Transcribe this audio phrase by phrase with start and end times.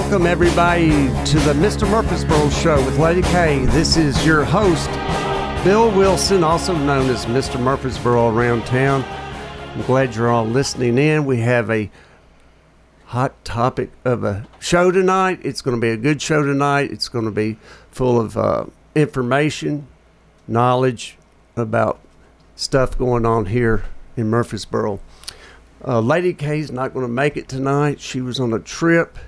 [0.00, 1.88] Welcome, everybody, to the Mr.
[1.88, 3.66] Murfreesboro Show with Lady K.
[3.66, 4.88] This is your host,
[5.62, 7.60] Bill Wilson, also known as Mr.
[7.60, 9.04] Murfreesboro around town.
[9.04, 11.26] I'm glad you're all listening in.
[11.26, 11.90] We have a
[13.04, 15.40] hot topic of a show tonight.
[15.44, 16.90] It's going to be a good show tonight.
[16.90, 17.58] It's going to be
[17.90, 19.86] full of uh, information,
[20.48, 21.18] knowledge
[21.56, 22.00] about
[22.56, 23.84] stuff going on here
[24.16, 24.98] in Murfreesboro.
[25.86, 28.00] Uh, Lady K's not going to make it tonight.
[28.00, 29.18] She was on a trip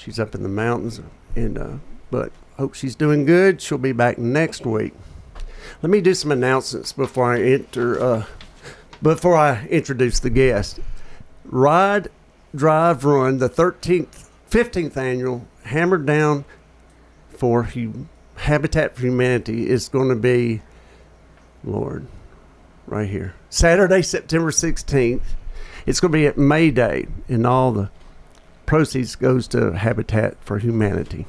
[0.00, 0.98] She's up in the mountains,
[1.36, 1.72] and uh,
[2.10, 3.60] but hope she's doing good.
[3.60, 4.94] She'll be back next week.
[5.82, 8.02] Let me do some announcements before I enter.
[8.02, 8.24] Uh,
[9.02, 10.80] before I introduce the guest,
[11.44, 12.08] Ride,
[12.54, 16.46] Drive, Run, the 13th, 15th annual Hammered Down
[17.28, 20.62] for hum- Habitat for Humanity is going to be,
[21.62, 22.06] Lord,
[22.86, 25.22] right here, Saturday, September 16th.
[25.84, 27.90] It's going to be at May Day, and all the
[28.70, 31.26] proceeds goes to Habitat for Humanity.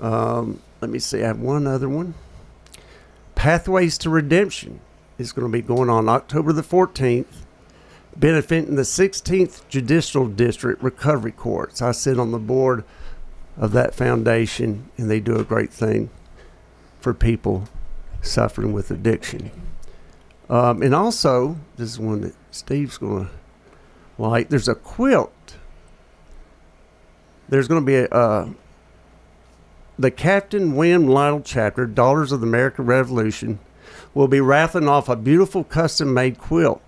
[0.00, 1.22] Um, let me see.
[1.22, 2.12] I have one other one.
[3.34, 4.80] Pathways to Redemption
[5.16, 7.24] is going to be going on October the 14th,
[8.18, 11.80] benefiting the 16th Judicial District Recovery Courts.
[11.80, 12.84] I sit on the board
[13.56, 16.10] of that foundation, and they do a great thing
[17.00, 17.66] for people
[18.20, 19.50] suffering with addiction.
[20.50, 23.30] Um, and also, this is one that Steve's going to
[24.22, 24.50] like.
[24.50, 25.32] There's a quilt
[27.48, 28.48] there's going to be a uh,
[29.98, 33.58] the Captain William Lytle chapter, Daughters of the American Revolution,
[34.14, 36.82] will be raffling off a beautiful custom made quilt.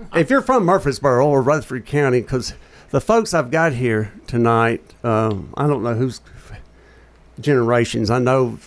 [0.15, 2.55] if you're from Murfreesboro or Rutherford County, because
[2.91, 6.21] the folks I've got here tonight, um, I don't know whose
[7.39, 8.11] generations.
[8.11, 8.59] I know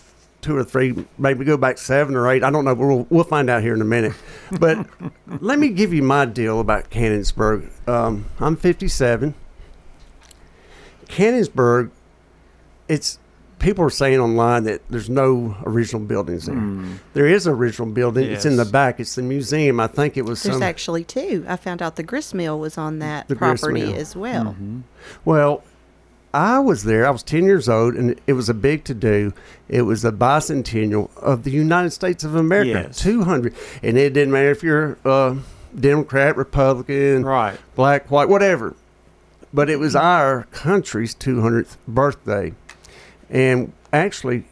[0.42, 2.44] two or three, maybe go back seven or eight.
[2.44, 2.76] I don't know.
[2.76, 4.14] We'll we'll find out here in a minute.
[4.60, 4.88] But
[5.42, 7.70] let me give you my deal about Cannonsburg.
[7.88, 9.34] Um, I'm 57.
[11.08, 11.92] Cannonsburg,
[12.88, 13.20] it's
[13.66, 16.62] people are saying online that there's no original buildings there.
[17.14, 18.30] There is an original building.
[18.30, 19.00] It's in the back.
[19.00, 19.80] It's the museum.
[19.80, 20.64] I think it was There's some.
[20.64, 21.44] actually two.
[21.48, 24.46] I found out the grist mill was on that property as well.
[24.46, 24.82] Mm-hmm.
[25.26, 25.64] Well,
[26.34, 27.08] I was there.
[27.08, 29.34] I was 10 years old, and it was a big to do.
[29.68, 32.86] It was the bicentennial of the United States of America.
[32.88, 33.00] Yes.
[33.00, 33.56] 200.
[33.82, 35.38] And it didn't matter if you're uh,
[35.78, 37.58] Democrat, Republican, Right.
[37.76, 38.76] black, white, whatever.
[39.54, 42.54] But it was our country's 200th birthday.
[43.30, 44.46] And actually,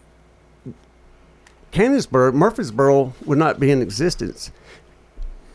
[1.71, 4.51] Cannonsburg, Murfreesboro would not be in existence.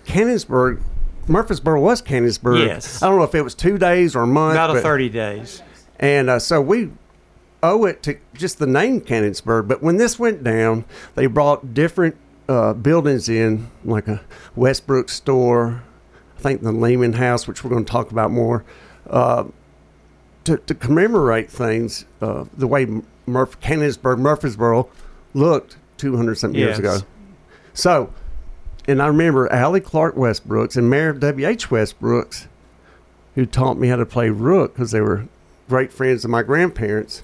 [0.07, 0.81] Cannonsburg,
[1.29, 2.67] Murfreesboro was Cannonsburg.
[2.67, 3.03] Yes.
[3.03, 4.55] I don't know if it was two days or a month.
[4.55, 5.63] About a 30 days.
[6.01, 6.91] and uh, so we
[7.63, 9.69] owe it to just the name Cannonsburg.
[9.69, 10.85] But when this went down,
[11.15, 12.17] they brought different
[12.49, 14.23] uh, buildings in, like a
[14.57, 15.83] Westbrook store,
[16.39, 18.65] I think the Lehman House, which we're going to talk about more,
[19.11, 19.45] uh,
[20.49, 22.87] to, to commemorate things uh, the way
[23.27, 24.89] Murph, Cannonsburg, Murfreesboro
[25.35, 26.99] looked 200 something years ago.
[27.75, 28.13] So,
[28.87, 31.69] and I remember Allie Clark Westbrooks and Mayor W.H.
[31.69, 32.47] Westbrooks,
[33.35, 35.27] who taught me how to play rook because they were
[35.69, 37.23] great friends of my grandparents.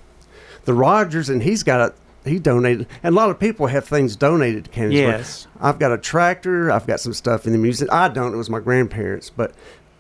[0.67, 1.95] The Rogers, and he's got a
[2.29, 4.93] he donated, and a lot of people have things donated to Cannonsburg.
[4.93, 5.47] Yes.
[5.61, 6.71] I've got a tractor.
[6.71, 7.91] I've got some stuff in the museum.
[7.93, 8.33] I don't.
[8.33, 9.53] It was my grandparents, but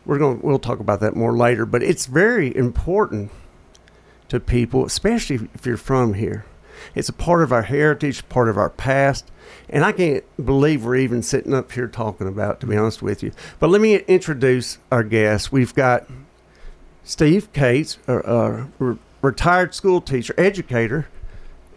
[0.04, 0.40] we're going.
[0.42, 1.66] We'll talk about that more later.
[1.66, 3.30] But it's very important
[4.28, 6.44] to people, especially if you're from here.
[6.94, 9.30] It's a part of our heritage, part of our past,
[9.68, 12.60] and I can't believe we're even sitting up here talking about.
[12.60, 15.50] To be honest with you, but let me introduce our guests.
[15.50, 16.06] We've got
[17.04, 21.08] Steve Cates, a, a re- retired school teacher, educator,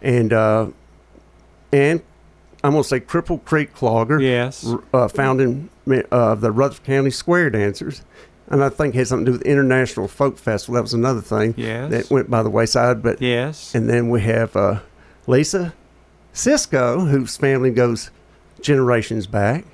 [0.02, 0.68] and uh,
[1.72, 2.02] and
[2.64, 4.66] I'm going to say Cripple Creek Clogger Yes.
[4.92, 8.02] uh, founding me- uh, the Rutherford County Square Dancers,
[8.48, 10.74] and I think it had something to do with International Folk Festival.
[10.74, 11.90] That was another thing Yes.
[11.90, 13.02] that went by the wayside.
[13.02, 13.74] But Yes.
[13.74, 14.80] and then we have uh,
[15.26, 15.72] Lisa
[16.32, 18.10] Cisco, whose family goes
[18.60, 19.64] generations back,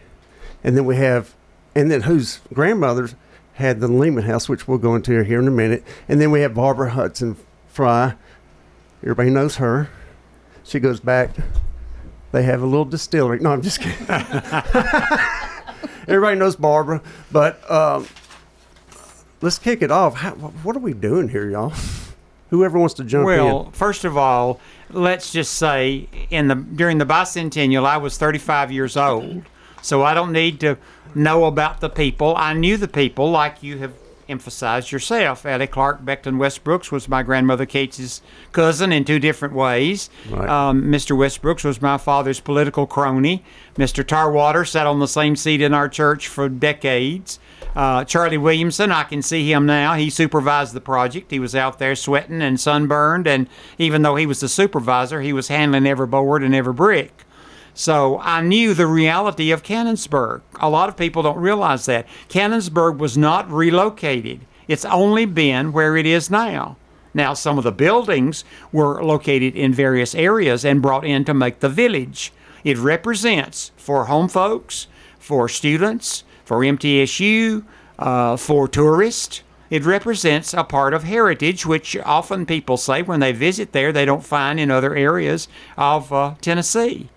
[0.63, 1.35] and then we have,
[1.75, 3.15] and then whose grandmothers
[3.55, 6.41] had the Lehman House, which we'll go into here in a minute, and then we
[6.41, 7.37] have Barbara Hudson
[7.69, 8.15] Fry.
[9.03, 9.89] Everybody knows her.
[10.65, 11.31] She goes back.
[12.35, 13.39] They have a little distillery.
[13.39, 14.07] No, I'm just kidding.
[16.09, 17.01] Everybody knows Barbara,
[17.31, 18.09] but um,
[19.41, 20.17] let's kick it off.
[20.17, 21.73] How, what are we doing here, y'all?
[22.51, 23.37] Whoever wants to jump in.
[23.39, 24.59] Well, first of all,
[24.91, 29.45] let's just say in the during the bicentennial, I was 35 years old,
[29.81, 30.77] so I don't need to
[31.15, 32.35] know about the people.
[32.37, 33.93] I knew the people, like you have
[34.29, 35.45] emphasized yourself.
[35.47, 38.23] Addie Clark Beckton Westbrooks was my grandmother Kate's
[38.53, 40.11] cousin in two different ways.
[40.29, 40.49] Right.
[40.49, 41.17] Um, Mr.
[41.17, 43.45] Westbrooks was my father's political crony.
[43.77, 44.07] Mr.
[44.07, 47.39] Tarwater sat on the same seat in our church for decades.
[47.75, 49.95] Uh, Charlie Williamson, I can see him now.
[49.95, 51.31] He supervised the project.
[51.31, 53.49] He was out there sweating and sunburned, and
[53.79, 57.25] even though he was the supervisor, he was handling every board and every brick.
[57.75, 60.43] So I knew the reality of Cannonsburg.
[60.61, 62.07] A lot of people don't realize that.
[62.29, 66.77] Cannonsburg was not relocated, it's only been where it is now.
[67.13, 71.61] Now, some of the buildings were located in various areas and brought in to make
[71.61, 72.33] the village.
[72.65, 74.89] It represents for home folks,
[75.19, 77.65] for students, for MTSU,
[77.99, 79.43] uh, for tourists.
[79.71, 84.05] It represents a part of heritage, which often people say when they visit there they
[84.05, 87.09] don't find in other areas of uh, Tennessee.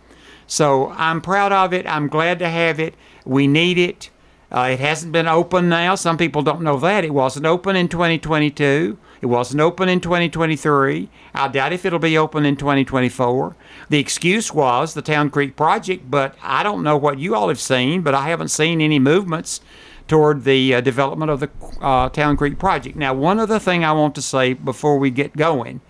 [0.47, 1.85] So I'm proud of it.
[1.85, 2.95] I'm glad to have it.
[3.25, 4.09] We need it.
[4.49, 5.95] Uh, it hasn't been open now.
[5.95, 7.03] Some people don't know that.
[7.03, 8.97] It wasn't open in 2022.
[9.19, 11.09] It wasn't open in 2023.
[11.33, 13.55] I doubt if it'll be open in 2024.
[13.89, 17.59] The excuse was the Town Creek project, but I don't know what you all have
[17.59, 19.59] seen, but I haven't seen any movements
[20.07, 21.49] toward the uh, development of the
[21.81, 22.95] uh, Town Creek project.
[22.95, 25.81] Now, one other thing I want to say before we get going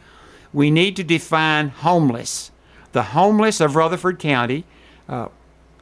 [0.53, 2.51] we need to define homeless.
[2.91, 4.65] The homeless of Rutherford County,
[5.07, 5.27] uh,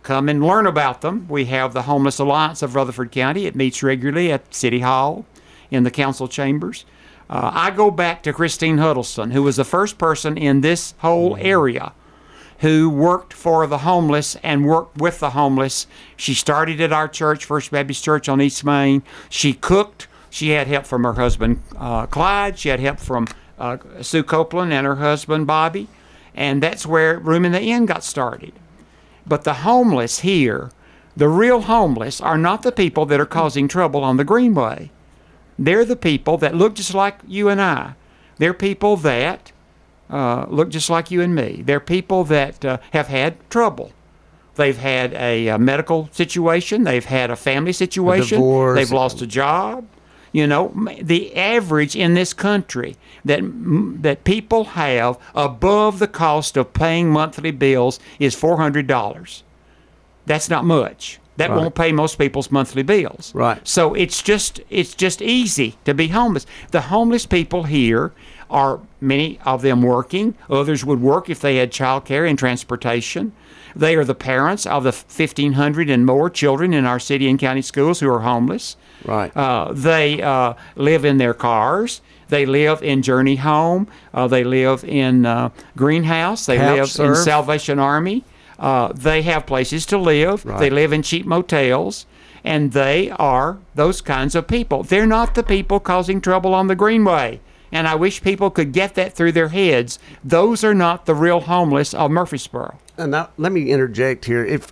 [0.03, 1.27] come and learn about them.
[1.27, 3.45] We have the Homeless Alliance of Rutherford County.
[3.45, 5.25] It meets regularly at City Hall
[5.71, 6.85] in the council chambers.
[7.29, 11.35] Uh, I go back to Christine Huddleston, who was the first person in this whole
[11.37, 11.93] area
[12.59, 15.87] who worked for the homeless and worked with the homeless.
[16.15, 19.03] She started at our church, First Baptist Church on East Main.
[19.29, 20.07] She cooked.
[20.29, 22.59] She had help from her husband uh, Clyde.
[22.59, 25.87] She had help from uh, Sue Copeland and her husband Bobby.
[26.35, 28.53] And that's where Room in the Inn got started.
[29.25, 30.71] But the homeless here,
[31.15, 34.91] the real homeless, are not the people that are causing trouble on the Greenway.
[35.57, 37.95] They're the people that look just like you and I.
[38.37, 39.53] They're people that
[40.09, 41.63] uh, look just like you and me.
[41.65, 43.93] They're people that uh, have had trouble.
[44.55, 46.83] They've had a, uh medical situation.
[46.83, 48.37] They've had a family situation.
[48.37, 48.77] divorce.
[48.77, 49.85] They've lost a job.
[50.35, 53.39] You know, the average in this country that
[54.01, 59.43] that people have above the cost of paying monthly bills is four hundred dollars.
[60.25, 61.19] That's not much.
[61.37, 61.57] That Right.
[61.57, 63.31] won't pay most people's monthly bills.
[63.33, 63.65] Right.
[63.65, 66.45] So it's just it's just easy to be homeless.
[66.71, 68.11] The homeless people here
[68.49, 70.35] are many of them working.
[70.49, 73.31] Others would work if they had child care and transportation.
[73.73, 77.61] They are the parents of the 1,500 and more children in our city and county
[77.61, 78.75] schools who are homeless.
[79.05, 79.35] Right.
[79.35, 82.01] Uh, they uh, live in their cars.
[82.29, 83.87] They live in Journey Home.
[84.13, 86.45] Uh, they live in uh, Greenhouse.
[86.45, 87.15] They Couch live in.
[87.15, 88.23] Salvation Army.
[88.57, 90.43] Uh, they have places to live.
[90.43, 92.05] They live in cheap motels.
[92.43, 94.83] And they are those kinds of people.
[94.83, 97.41] They're not the people causing trouble on the Greenway.
[97.71, 99.99] And I wish people could get that through their heads.
[100.23, 102.77] Those are not the real homeless of Murfreesboro.
[102.97, 104.45] And now, let me interject here.
[104.45, 104.71] If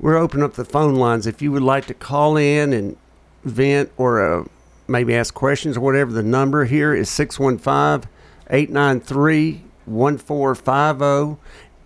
[0.00, 2.96] we're opening up the phone lines, if you would like to call in and
[3.44, 4.44] vent or uh,
[4.88, 8.10] maybe ask questions or whatever, the number here is 615
[8.50, 11.40] 893 1450.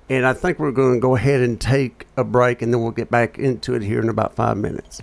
[0.08, 2.92] And I think we're going to go ahead and take a break and then we'll
[2.92, 5.02] get back into it here in about five minutes.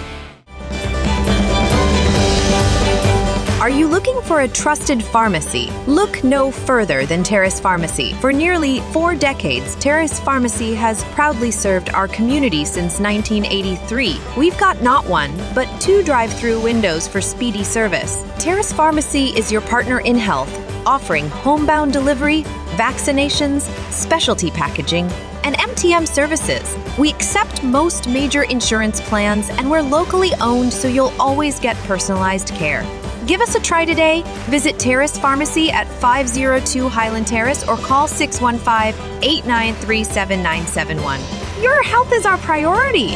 [3.61, 5.69] Are you looking for a trusted pharmacy?
[5.85, 8.13] Look no further than Terrace Pharmacy.
[8.13, 14.19] For nearly four decades, Terrace Pharmacy has proudly served our community since 1983.
[14.35, 18.25] We've got not one, but two drive through windows for speedy service.
[18.39, 20.51] Terrace Pharmacy is your partner in health,
[20.87, 22.41] offering homebound delivery,
[22.77, 25.05] vaccinations, specialty packaging,
[25.43, 26.75] and MTM services.
[26.97, 32.47] We accept most major insurance plans and we're locally owned so you'll always get personalized
[32.49, 32.83] care.
[33.31, 34.23] Give us a try today.
[34.49, 41.63] Visit Terrace Pharmacy at 502 Highland Terrace or call 615 893 7971.
[41.63, 43.11] Your health is our priority.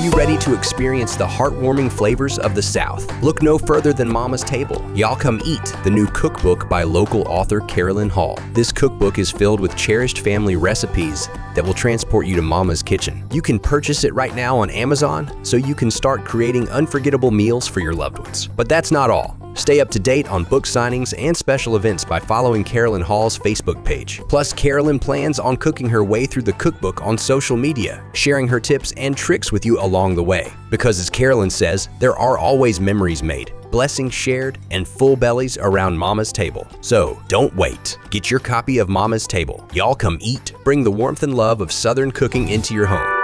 [0.00, 3.22] Are you ready to experience the heartwarming flavors of the South?
[3.22, 4.82] Look no further than Mama's Table.
[4.96, 8.38] Y'all Come Eat, the new cookbook by local author Carolyn Hall.
[8.54, 13.28] This cookbook is filled with cherished family recipes that will transport you to Mama's kitchen.
[13.30, 17.68] You can purchase it right now on Amazon so you can start creating unforgettable meals
[17.68, 18.46] for your loved ones.
[18.46, 19.39] But that's not all.
[19.54, 23.84] Stay up to date on book signings and special events by following Carolyn Hall's Facebook
[23.84, 24.20] page.
[24.28, 28.60] Plus, Carolyn plans on cooking her way through the cookbook on social media, sharing her
[28.60, 30.52] tips and tricks with you along the way.
[30.70, 35.96] Because, as Carolyn says, there are always memories made, blessings shared, and full bellies around
[35.96, 36.66] Mama's table.
[36.80, 37.98] So, don't wait.
[38.10, 39.66] Get your copy of Mama's Table.
[39.72, 40.54] Y'all come eat.
[40.64, 43.19] Bring the warmth and love of Southern cooking into your home.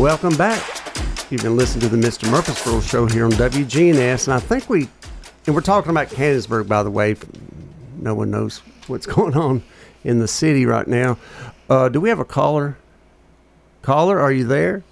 [0.00, 0.66] Welcome back.
[1.30, 2.28] You've been listening to the Mr.
[2.30, 4.88] Murfreesboro show here on WGNS, and I think we,
[5.44, 7.16] and we're talking about Cannonsburg, by the way.
[7.98, 9.62] No one knows what's going on
[10.02, 11.18] in the city right now.
[11.68, 12.78] Uh, do we have a caller?
[13.82, 14.82] Caller, are you there?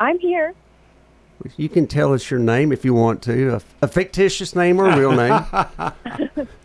[0.00, 0.54] I'm here.
[1.56, 4.88] You can tell us your name if you want to, a, a fictitious name or
[4.88, 6.48] a real name.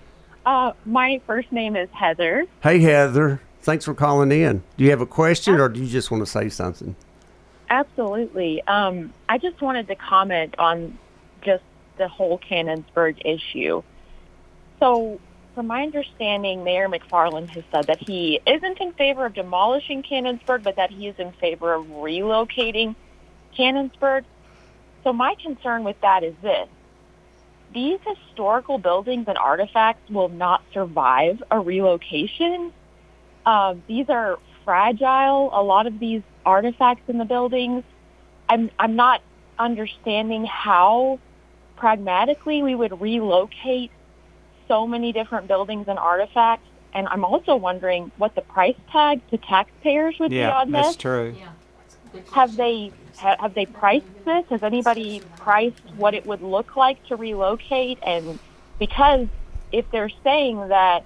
[0.45, 2.43] Uh, my first name is Heather.
[2.63, 3.39] hey, Heather.
[3.61, 4.63] Thanks for calling in.
[4.77, 6.95] Do you have a question, or do you just want to say something?
[7.69, 8.61] Absolutely.
[8.65, 10.97] Um, I just wanted to comment on
[11.41, 11.63] just
[11.97, 13.83] the whole Cannonsburg issue.
[14.79, 15.19] So,
[15.55, 20.63] from my understanding, Mayor McFarland has said that he isn't in favor of demolishing Cannonsburg,
[20.63, 22.95] but that he is in favor of relocating
[23.57, 24.23] Cannonsburg.
[25.03, 26.67] So my concern with that is this.
[27.73, 32.73] These historical buildings and artifacts will not survive a relocation.
[33.45, 35.49] Um, these are fragile.
[35.51, 37.83] A lot of these artifacts in the buildings,
[38.47, 39.23] I'm, I'm not
[39.57, 41.17] understanding how
[41.75, 43.89] pragmatically we would relocate
[44.67, 46.67] so many different buildings and artifacts.
[46.93, 50.51] And I'm also wondering what the price tag to taxpayers would be on this.
[50.51, 50.97] Yeah, on that's this.
[50.97, 51.35] true.
[52.33, 54.45] Have they ha- have they priced this?
[54.51, 57.97] Has anybody priced what it would look like to relocate?
[58.03, 58.37] And
[58.77, 59.27] because
[59.71, 61.05] if they're saying that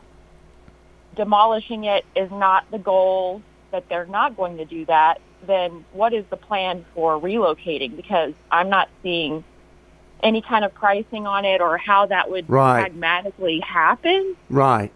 [1.16, 3.42] demolishing it is not the goal,
[3.74, 7.94] that they're not going to do that, then what is the plan for relocating?
[7.98, 9.44] Because I'm not seeing
[10.22, 12.80] any kind of pricing on it or how that would Right.
[12.80, 14.38] pragmatically happen.
[14.50, 14.92] Right.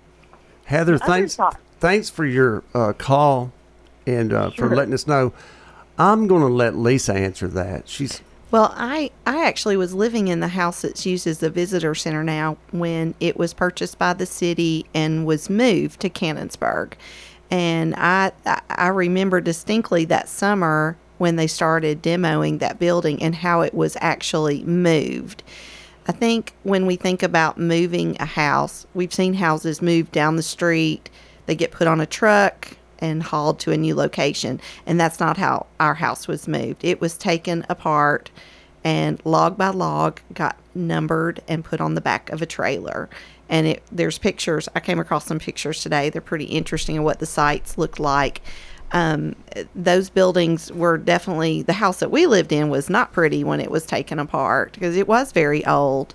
[0.66, 1.58] Heather, Other thanks thoughts?
[1.82, 3.52] thanks for your uh, call
[4.06, 5.34] and uh, for letting us know.
[5.98, 7.90] I'm going to let Lisa answer that.
[7.90, 11.96] She's Well, I, I actually was living in the house that's used as the visitor
[11.96, 16.94] center now when it was purchased by the city and was moved to Cannonsburg.
[17.50, 18.32] And I,
[18.70, 23.98] I- remember distinctly that summer when they started demoing that building and how it was
[24.02, 25.44] actually moved.
[26.08, 30.44] I think when we think about moving a house, we've seen houses moved down the
[30.44, 31.10] street,
[31.46, 34.60] they get put on a truck and hauled to a new location.
[34.86, 36.84] And that's not how our house was moved.
[36.84, 38.30] It was taken apart
[38.84, 43.10] and log by log got numbered and put on the back of a trailer.
[43.50, 44.68] And it, there's pictures.
[44.76, 46.10] I came across some pictures today.
[46.10, 48.42] They're pretty interesting of what the sites looked like.
[48.92, 49.36] Um,
[49.76, 53.70] those buildings were definitely the house that we lived in was not pretty when it
[53.70, 56.14] was taken apart because it was very old.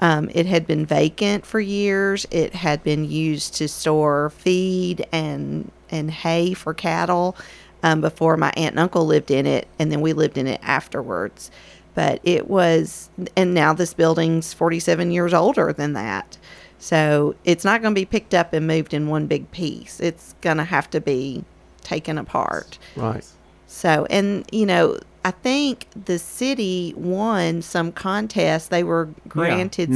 [0.00, 2.26] Um, it had been vacant for years.
[2.30, 7.36] It had been used to store feed and and hay for cattle
[7.82, 10.60] um, before my aunt and uncle lived in it, and then we lived in it
[10.62, 11.50] afterwards.
[11.94, 16.38] But it was, and now this building's 47 years older than that.
[16.78, 20.00] So it's not going to be picked up and moved in one big piece.
[20.00, 21.44] It's going to have to be
[21.82, 22.78] taken apart.
[22.96, 23.24] right.
[23.66, 28.70] So, and you know, I think the city won some contest.
[28.70, 29.90] They were granted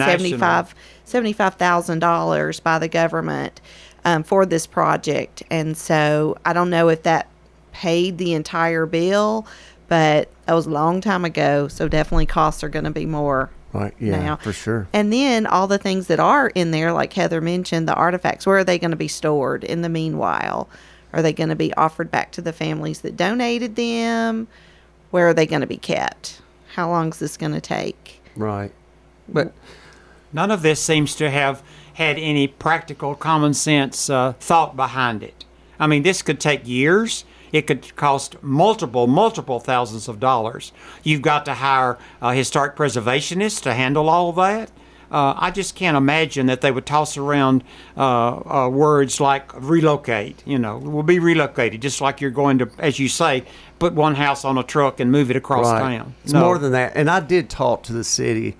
[1.33, 3.63] five thousand dollars by the government
[4.05, 7.29] um, for this project, and so I don't know if that
[7.73, 9.47] paid the entire bill,
[9.89, 11.67] but that was a long time ago.
[11.67, 13.95] So definitely costs are going to be more Right.
[13.99, 14.37] Yeah, now.
[14.37, 14.89] for sure.
[14.93, 18.59] And then all the things that are in there, like Heather mentioned, the artifacts, where
[18.59, 20.69] are they going to be stored in the meanwhile?
[21.13, 24.49] Are they going to be offered back to the families that donated them?
[25.11, 26.43] Where are they going to be kept?
[26.75, 28.23] How long is this going to take?
[28.37, 28.73] Right.
[29.29, 29.53] But
[30.33, 31.63] None of this seems to have
[31.95, 35.45] had any practical common sense uh, thought behind it.
[35.79, 37.25] I mean, this could take years.
[37.53, 40.73] It could cost multiple, multiple thousands of dollars.
[41.05, 44.71] You've got to hire a historic preservationist to handle all of that.
[45.11, 47.63] Uh, I just can't imagine that they would toss around
[47.99, 50.43] uh, uh, words like relocate.
[50.47, 53.45] You know, will be relocated, just like you're going to, as you say,
[53.79, 55.99] put one house on a truck and move it across right.
[55.99, 56.15] town.
[56.25, 56.41] It's No.
[56.41, 56.93] more than that.
[56.97, 58.57] And I did talk to the city,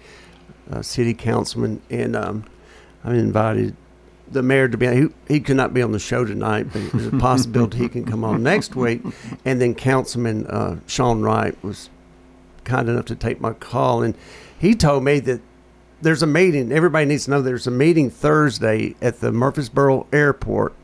[0.71, 2.45] uh, city councilman, and um,
[3.03, 3.75] I invited
[4.33, 4.87] the mayor to be.
[4.87, 8.05] He, he could not be on the show tonight, but there's a possibility he can
[8.05, 9.03] come on next week.
[9.45, 11.91] And then Councilman uh, Shawn Wright was
[12.65, 14.15] kind enough to take my call, and
[14.59, 15.41] he told me that
[16.01, 16.73] there's a meeting.
[16.73, 20.75] Everybody needs to know there's a meeting Thursday at the Murfreesboro Airport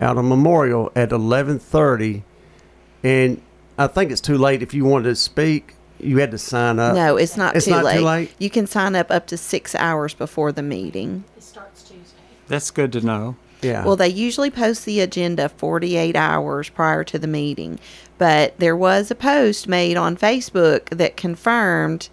[0.00, 2.22] out on Memorial at 11:30,
[3.02, 3.40] and
[3.78, 5.74] I think it's too late if you wanted to speak.
[6.00, 6.94] You had to sign up.
[6.94, 7.98] no, it's not, it's too, not late.
[7.98, 8.34] too late.
[8.38, 11.24] You can sign up up to six hours before the meeting.
[12.48, 13.36] That's good to know.
[13.62, 13.84] Yeah.
[13.84, 17.78] Well, they usually post the agenda 48 hours prior to the meeting,
[18.16, 22.08] but there was a post made on Facebook that confirmed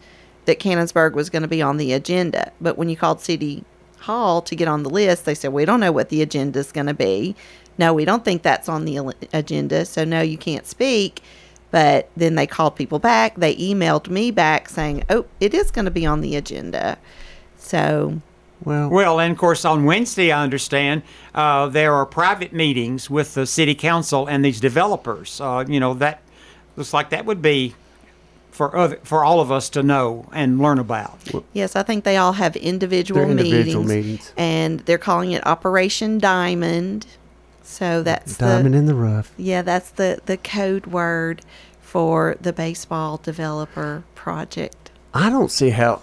[0.46, 2.52] that Cannonsburg was going to be on the agenda.
[2.60, 3.64] But when you called City
[4.00, 6.72] Hall to get on the list, they said, We don't know what the agenda is
[6.72, 7.36] going to be.
[7.78, 11.22] No, we don't think that's on the agenda, so no, you can't speak.
[11.72, 13.36] But then they called people back.
[13.36, 16.98] They emailed me back saying, Oh, it is going to be on the agenda.
[17.58, 18.22] So
[18.64, 23.34] well, Well, and of course, on Wednesday, I understand uh, there are private meetings with
[23.34, 25.40] the city council and these developers.
[25.42, 26.22] Uh, you know, that
[26.76, 27.76] looks like that would be
[28.52, 31.20] for other, for all of us to know and learn about.
[31.54, 34.34] Yes, I think they all have individual, individual meetings, meetings.
[34.38, 37.06] and they're calling it Operation Diamond.
[37.64, 39.34] So that's diamond the in the rough.
[39.38, 41.42] yeah, that's the the code word
[41.82, 44.92] for the baseball developer project.
[45.14, 46.02] I don't see how.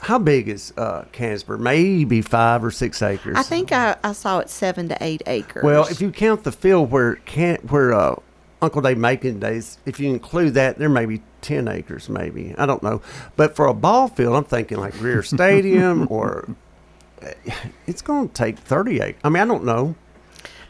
[0.00, 1.04] How big is uh?
[1.48, 3.36] Maybe five or six acres.
[3.36, 5.62] I think I, I saw it seven to eight acres.
[5.62, 8.16] Well, if you count the field where can where uh,
[8.62, 12.66] Uncle Dave Macon days, if you include that, there may be ten acres, maybe I
[12.66, 13.02] don't know.
[13.36, 16.48] But for a ball field, I'm thinking like Greer Stadium, or
[17.22, 17.30] uh,
[17.86, 19.20] it's going to take thirty acres.
[19.24, 19.94] I mean, I don't know,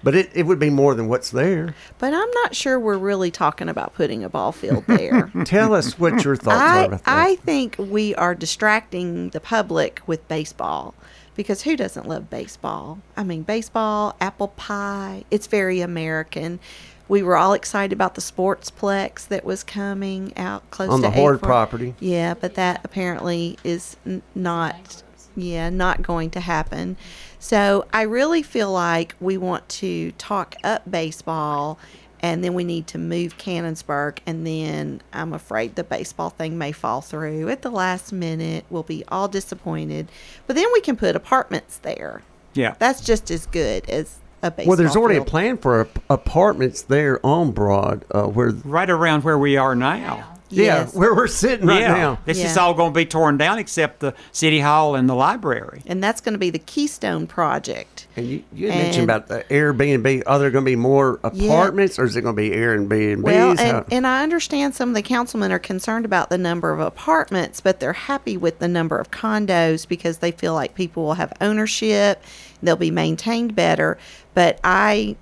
[0.02, 1.74] but it, it would be more than what's there.
[1.98, 5.30] but I'm not sure we're really talking about putting a ball field there.
[5.44, 7.18] Tell us what your thoughts are I, about that.
[7.18, 10.94] I think we are distracting the public with baseball
[11.36, 12.98] because who doesn't love baseball?
[13.16, 16.60] I mean, baseball, apple pie, it's very American.
[17.08, 21.10] We were all excited about the sportsplex that was coming out close On to the
[21.10, 21.94] Horde property.
[21.98, 25.02] Yeah, but that apparently is n- not,
[25.36, 26.96] yeah, not going to happen.
[27.38, 31.78] So I really feel like we want to talk up baseball,
[32.20, 36.72] and then we need to move Cannonsburg, and then I'm afraid the baseball thing may
[36.72, 38.64] fall through at the last minute.
[38.68, 40.10] We'll be all disappointed,
[40.46, 42.22] but then we can put apartments there.
[42.52, 42.74] Yeah.
[42.78, 44.70] That's just as good as a baseball.
[44.70, 49.38] well, there's already a plan for apartments there on Broad, uh, where right around where
[49.38, 50.39] we are now.
[50.50, 50.92] Yes.
[50.92, 51.94] yeah, where we're sitting right yeah.
[51.94, 52.18] now.
[52.24, 55.82] This is all going to be torn down except the city hall and the library.
[55.86, 58.08] and that's going to be the Keystone Project.
[58.16, 60.24] And you, you had mentioned about the Airbnb.
[60.26, 63.22] Are there going to be more apartments, or is it going to be Airbnbs?
[63.22, 66.72] Well, How- and, and I understand some of the councilmen are concerned about the number
[66.72, 71.04] of apartments, but they're happy with the number of condos because they feel like people
[71.04, 72.22] will have ownership,
[72.62, 73.98] they'll be maintained better.
[74.34, 75.16] But I,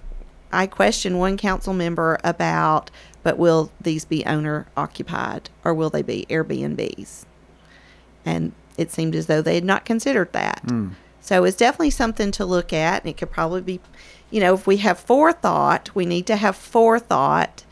[0.53, 2.91] I question one council member about,
[3.23, 7.25] but will these be owner occupied or will they be Airbnbs?
[8.25, 10.61] And it seemed as though they had not considered that.
[10.67, 10.91] Hmm.
[11.21, 13.81] So it's definitely something to look at, and it could probably be,
[14.31, 17.65] you know, if we have forethought, we need to have forethought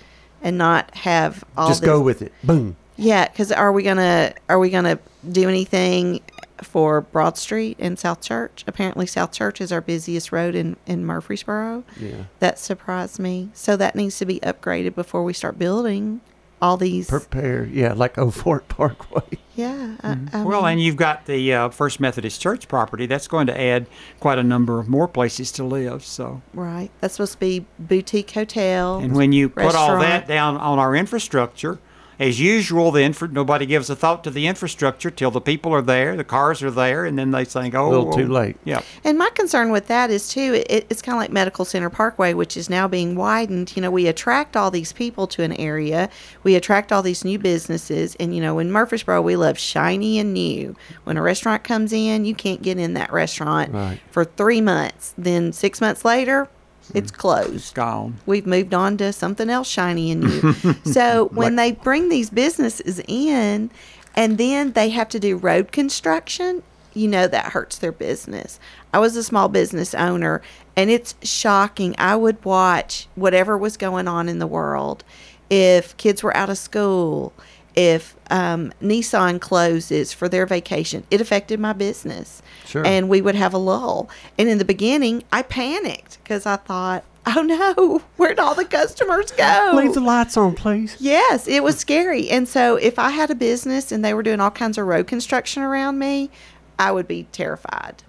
[0.42, 1.88] and not have all just this.
[1.88, 2.32] go with it.
[2.44, 2.76] Boom.
[2.96, 4.98] Yeah, because are we gonna are we gonna
[5.30, 6.20] do anything
[6.62, 8.64] for Broad Street and South Church?
[8.66, 11.84] Apparently, South Church is our busiest road in in Murfreesboro.
[12.00, 12.24] Yeah.
[12.40, 13.50] that surprised me.
[13.54, 16.20] So that needs to be upgraded before we start building
[16.62, 17.08] all these.
[17.08, 17.64] Prepare.
[17.66, 19.38] Yeah, like Old Fort Parkway.
[19.56, 23.04] yeah, I, I Well, mean, and you've got the uh, First Methodist Church property.
[23.04, 23.86] That's going to add
[24.20, 26.02] quite a number of more places to live.
[26.02, 26.90] So, right.
[27.00, 28.98] That's supposed to be boutique hotel.
[28.98, 31.78] and when you put all that down on our infrastructure,
[32.18, 35.82] as usual, the infra- nobody gives a thought to the infrastructure till the people are
[35.82, 38.56] there, the cars are there, and then they think, "Oh, A little too late.
[38.64, 38.80] Yeah.
[39.04, 42.32] And my concern with that is too, it, it's kind of like Medical Center Parkway,
[42.34, 43.76] which is now being widened.
[43.76, 46.08] You know, we attract all these people to an area,
[46.42, 50.32] we attract all these new businesses, and you know, in Murfreesboro, we love shiny and
[50.32, 50.74] new.
[51.04, 54.00] When a restaurant comes in, you can't get in that restaurant Right.
[54.10, 55.14] for three months.
[55.18, 56.48] Then six months later,
[56.94, 57.74] it's closed.
[57.74, 58.16] Gone.
[58.26, 60.52] We've moved on to something else shiny and new.
[60.84, 63.70] so when they bring these businesses in
[64.14, 66.62] and then they have to do road construction,
[66.94, 68.58] you know that hurts their business.
[68.92, 70.40] I was a small business owner
[70.76, 71.94] and it's shocking.
[71.98, 75.04] I would watch whatever was going on in the world.
[75.50, 77.32] If kids were out of school,
[77.76, 82.42] if um, Nissan closes for their vacation, it affected my business.
[82.64, 82.84] Sure.
[82.84, 84.08] And we would have a lull.
[84.38, 89.30] And in the beginning, I panicked because I thought, oh no, where'd all the customers
[89.32, 89.72] go?
[89.74, 90.96] Leave the lights on, please.
[90.98, 92.30] Yes, it was scary.
[92.30, 95.06] And so if I had a business and they were doing all kinds of road
[95.06, 96.30] construction around me,
[96.78, 98.02] I would be terrified.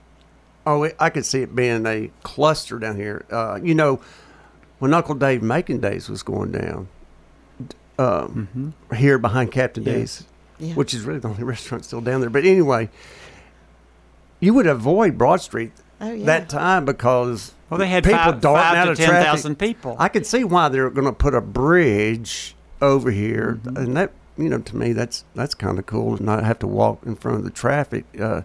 [0.65, 3.25] Oh, I could see it being a cluster down here.
[3.31, 4.01] Uh, you know,
[4.79, 6.89] when Uncle Dave Macon Days was going down,
[7.99, 10.25] um, here behind Captain D's,
[10.59, 10.73] Yeah.
[10.75, 12.29] which is really the only restaurant still down there.
[12.29, 12.89] But anyway,
[14.39, 16.25] you would avoid Broad Street Oh, yeah.
[16.25, 19.57] that time because Well, they had people five- darting five out to of 10,000 traffic.
[19.77, 19.95] people.
[19.97, 23.77] I could see why they're going to put a bridge over here, Mm-hmm.
[23.77, 26.67] and that you know to me that's that's kind of cool to not have to
[26.67, 28.41] walk in front of the traffic, uh,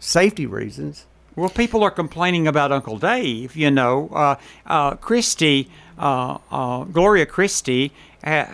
[0.00, 1.06] safety reasons.
[1.36, 3.54] Well, people are complaining about Uncle Dave.
[3.54, 4.34] You know, uh,
[4.66, 7.92] uh, Christie, uh, uh, Gloria Christie,
[8.24, 8.46] uh,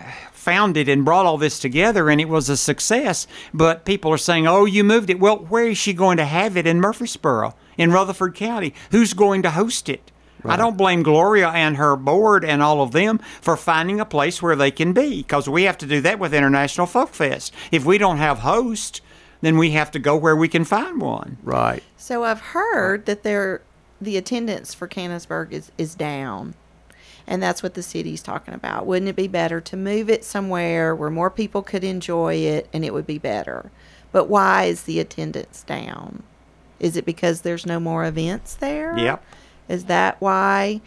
[0.43, 3.27] founded and brought all this together, and it was a success.
[3.55, 6.57] But people are saying, "Oh, you moved it." Well, where is she going to have
[6.57, 8.75] it in Murfreesboro, in Rutherford County?
[8.91, 10.11] Who's going to host it?
[10.45, 14.43] I don't blame Gloria and her board and all of them for finding a place
[14.43, 17.55] where they can be, because we have to do that with International Folk Fest.
[17.71, 19.01] If we don't have hosts,
[19.41, 21.39] then we have to go where we can find one.
[21.45, 21.83] Right.
[21.97, 23.63] So I've heard that there,
[24.01, 26.55] the attendance for Cannonsburg is, is down.
[27.27, 28.87] And that's what the city's talking about.
[28.87, 32.85] Wouldn't it be better to move it somewhere where more people could enjoy it and
[32.85, 33.71] it would be better?
[34.11, 36.23] But why is the attendance down?
[36.79, 38.99] Is it because there's no more events there?
[38.99, 39.25] Yep.
[39.69, 40.81] Is that why?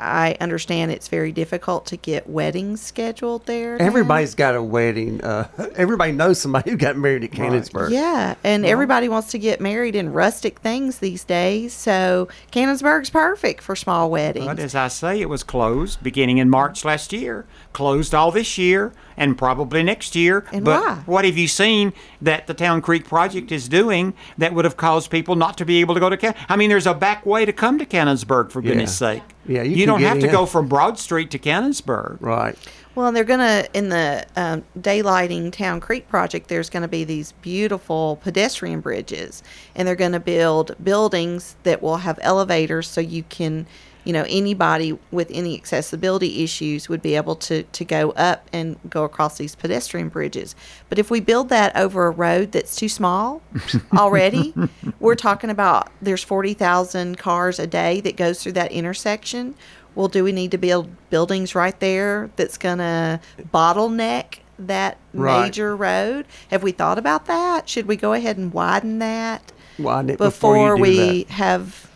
[0.00, 3.76] I understand it's very difficult to get weddings scheduled there.
[3.76, 3.84] now.
[3.84, 5.22] Everybody's got a wedding.
[5.22, 7.90] Uh, everybody knows somebody who got married at Cannonsburg.
[7.90, 11.72] Yeah, and everybody wants to get married in rustic things these days.
[11.72, 14.46] So Cannonsburg's perfect for small weddings.
[14.46, 18.58] But as I say, it was closed beginning in March last year, closed all this
[18.58, 20.46] year, and probably next year.
[20.52, 20.94] And but why?
[21.06, 25.10] what have you seen that the Town Creek project is doing that would have caused
[25.10, 26.34] people not to be able to go to Can?
[26.48, 29.22] I mean, there's a back way to come to Cannonsburg, for goodness sake.
[29.46, 30.32] Yeah, you you, don't get have to in.
[30.32, 32.18] go from Broad Street to Cannonsburg.
[32.20, 32.56] Right.
[32.94, 36.48] Well, and they're gonna in the um, daylighting Town Creek project.
[36.48, 39.42] There's gonna be these beautiful pedestrian bridges,
[39.74, 43.66] and they're gonna build buildings that will have elevators, so you can,
[44.04, 48.78] you know, anybody with any accessibility issues would be able to to go up and
[48.88, 50.54] go across these pedestrian bridges.
[50.88, 53.42] But if we build that over a road that's too small
[53.96, 54.54] already,
[55.00, 59.54] we're talking about there's forty thousand cars a day that goes through that intersection.
[59.94, 63.20] Well, do we need to build buildings right there that's going to
[63.52, 65.42] bottleneck that Right.
[65.46, 66.26] major road?
[66.50, 67.68] Have we thought about that?
[67.68, 71.32] Should we go ahead and widen that Widen it before, before, we that.
[71.32, 71.89] have,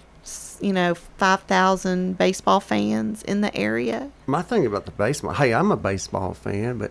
[0.65, 4.11] you know, 5,000 baseball fans in the area?
[4.27, 6.91] My thing about the baseball, hey, I'm a baseball fan, but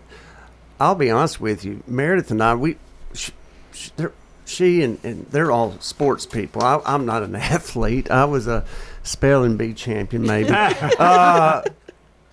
[0.80, 2.78] I'll be honest with you, Meredith and I, we,
[3.14, 3.32] she,
[3.74, 4.14] she, they're-
[4.46, 6.62] she and, and they're all sports people.
[6.64, 8.12] I, I'm not an athlete.
[8.12, 8.66] I was a
[9.02, 10.50] spelling bee champion, maybe.
[10.54, 11.62] uh,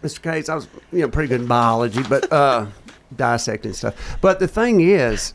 [0.02, 0.20] Mr.
[0.20, 2.66] Cates, I was, you know, pretty good in biology, but uh,
[3.14, 4.18] dissecting stuff.
[4.20, 5.34] But the thing is,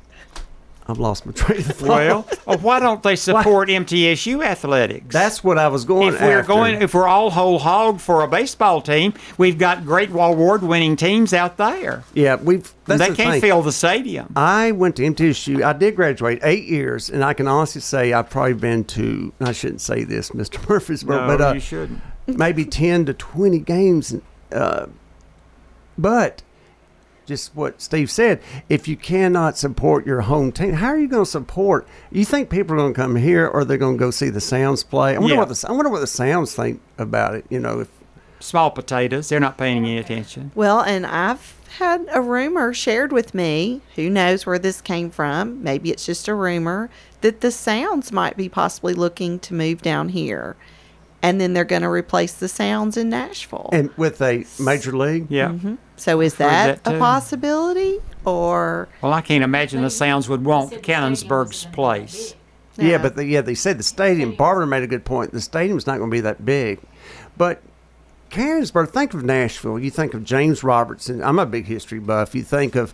[0.88, 1.88] I've lost my train of thought.
[1.88, 5.08] Well, uh, why don't they support MTSU athletics?
[5.12, 6.14] that's what I was going.
[6.14, 6.48] if we're after.
[6.48, 11.34] going, if we're all whole hog for a baseball team, we've got great award-winning teams
[11.34, 12.04] out there.
[12.14, 12.72] yeah, we've.
[12.86, 13.42] That's they the can't thing.
[13.42, 14.32] fill the stadium.
[14.36, 15.64] I went to MTSU.
[15.64, 19.34] I did graduate eight years, and I can honestly say I've probably been to.
[19.42, 20.60] I shouldn't say this, Mr.
[20.70, 22.00] Murfreesboro, No, but uh, you shouldn't.
[22.28, 24.14] maybe ten to twenty games.
[24.52, 24.86] Uh,
[25.98, 26.44] but
[27.26, 31.26] just what Steve said, if you cannot support your home team, how are you going
[31.26, 31.88] to support?
[32.12, 34.42] You think people are going to come here, or they're going to go see the
[34.42, 35.16] Sounds play?
[35.16, 35.40] I wonder Yeah.
[35.40, 37.46] what the I wonder what the Sounds think about it.
[37.50, 37.90] You know, if
[38.42, 40.52] Small potatoes, they're not paying any attention.
[40.54, 43.82] Well, and I've had a rumor shared with me.
[43.96, 45.64] Who knows where this came from?
[45.64, 46.90] Maybe it's just a rumor
[47.22, 50.56] that the Sounds might be possibly looking to move down here.
[51.26, 53.70] And then they're going to replace the Sounds in Nashville.
[53.74, 55.54] and with a major league, Yeah.
[55.96, 57.98] so is that, that a possibility?
[58.26, 62.36] Or Well, I can't imagine the Sounds would want Cannonsburg's place.
[62.78, 62.98] Yeah, Yeah.
[63.00, 64.34] but the, yeah, they said the stadium.
[64.36, 65.32] Barbara made a good point.
[65.32, 66.80] The stadium's not going to be that big,
[67.38, 67.62] but
[68.30, 68.90] Cannonsburg.
[68.90, 69.80] Think of Nashville.
[69.80, 71.24] You think of James Robertson.
[71.24, 72.36] I'm a big history buff.
[72.36, 72.94] You think of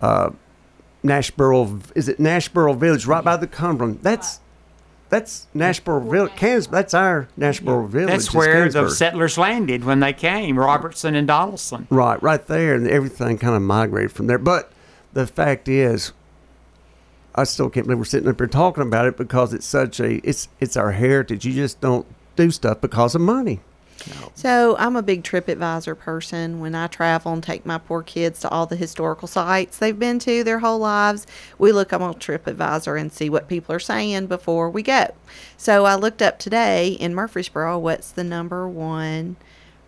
[0.00, 0.30] uh,
[1.04, 1.80] Nashboro.
[1.94, 4.00] Is it Nashboro Village right by the Cumberland?
[4.02, 4.40] That's
[5.08, 6.36] that's Nashville Village.
[6.36, 6.66] Cannons.
[6.66, 8.08] That's our Nashboro Village.
[8.08, 11.86] That's where the settlers landed when they came, Robertson and Donelson.
[11.90, 14.38] Right, right there, and everything kind of migrated from there.
[14.38, 14.70] But
[15.14, 16.12] the fact is,
[17.34, 20.16] I still can't believe we're sitting up here talking about it because it's such a
[20.28, 21.46] it's it's our heritage.
[21.46, 23.60] You just don't do stuff because of money.
[24.34, 26.60] So I'm a big TripAdvisor person.
[26.60, 30.18] When I travel and take my poor kids to all the historical sites they've been
[30.20, 31.26] to their whole lives,
[31.58, 35.08] we look up on TripAdvisor and see what people are saying before we go.
[35.56, 39.36] So I looked up today in Murfreesboro what's the number one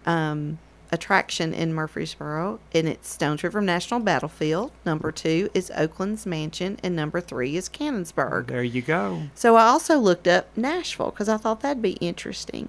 [0.07, 0.59] um,
[0.93, 4.73] attraction in Murfreesboro, and it's Stones River National Battlefield.
[4.85, 8.49] Number two is Oaklands Mansion, and number three is Cannonsburg.
[8.49, 9.23] There you go.
[9.35, 12.69] So I also looked up Nashville because I thought that'd be interesting.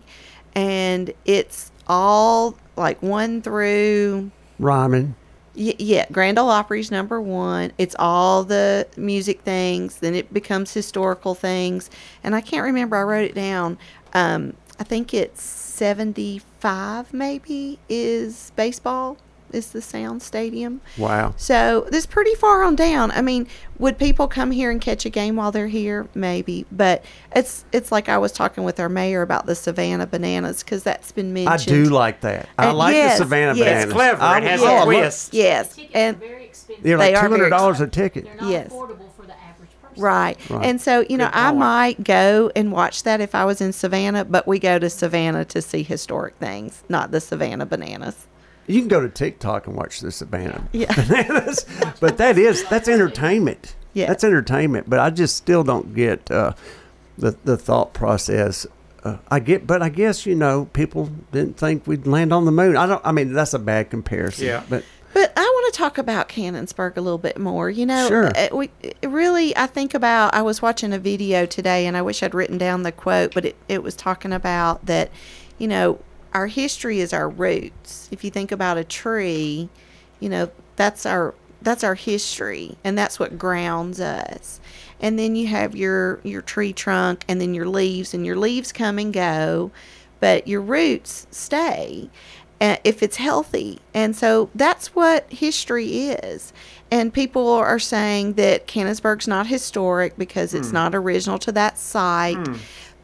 [0.55, 5.15] And it's all like one through, Ryman.
[5.55, 7.71] y- yeah, Grand Ole Opry's number one.
[7.77, 9.97] It's all the music things.
[9.97, 11.89] Then it becomes historical things.
[12.23, 13.77] And I can't remember, I wrote it down.
[14.13, 19.17] Um, I think it's 75 maybe is baseball,
[19.53, 20.81] is the Sound Stadium.
[20.97, 21.33] Wow.
[21.37, 23.11] So this pretty far on down.
[23.11, 23.47] I mean,
[23.79, 26.07] would people come here and catch a game while they're here?
[26.13, 27.03] Maybe, but
[27.35, 31.11] it's it's like I was talking with our mayor about the Savannah bananas because that's
[31.11, 31.49] been mentioned.
[31.61, 32.47] I do like that.
[32.57, 33.65] I like yes, the Savannah yes.
[33.65, 33.83] bananas.
[33.85, 34.21] It's clever.
[34.21, 35.33] I It has would- a oh, twist.
[35.33, 36.83] Yes, and are very expensive.
[36.83, 38.25] They're like They are two very hundred dollars a ticket.
[38.25, 38.71] They're not Yes.
[38.71, 40.03] affordable for the average person.
[40.03, 40.49] right.
[40.49, 40.65] Right.
[40.65, 43.73] And so you know, Good I might go and watch that if I was in
[43.73, 48.27] Savannah, but we go to Savannah to see historic things, not the Savannah bananas.
[48.67, 50.93] You can go to TikTok and watch the Savannah Yeah.
[51.07, 51.65] bananas,
[51.99, 53.75] but that is that's entertainment.
[53.93, 54.07] Yeah.
[54.07, 54.89] that's entertainment.
[54.89, 56.53] But I just still don't get uh,
[57.17, 58.65] the the thought process.
[59.03, 62.51] Uh, I get, but I guess you know people didn't think we'd land on the
[62.51, 62.77] moon.
[62.77, 63.01] I don't.
[63.03, 64.45] I mean, that's a bad comparison.
[64.45, 64.63] Yeah.
[64.69, 67.69] but But I want to talk about Cannonsburg a little bit more.
[67.69, 68.27] You know, Sure.
[68.37, 70.33] uh, we it really I think about.
[70.35, 73.43] I was watching a video today, and I wish I'd written down the quote, but
[73.45, 75.09] it, it was talking about that.
[75.57, 75.99] You know,
[76.33, 78.07] our history is our roots.
[78.11, 79.69] If you think about a tree,
[80.19, 84.59] you know, that's our that's our history and that's what grounds us.
[84.99, 88.71] And then you have your your tree trunk and then your leaves and your leaves
[88.71, 89.71] come and go,
[90.19, 92.09] but your roots stay
[92.61, 93.79] uh, if it's healthy.
[93.93, 96.53] And so that's what history is.
[96.91, 102.37] And people are saying that Cannonsburg's not historic because it's not original to that site.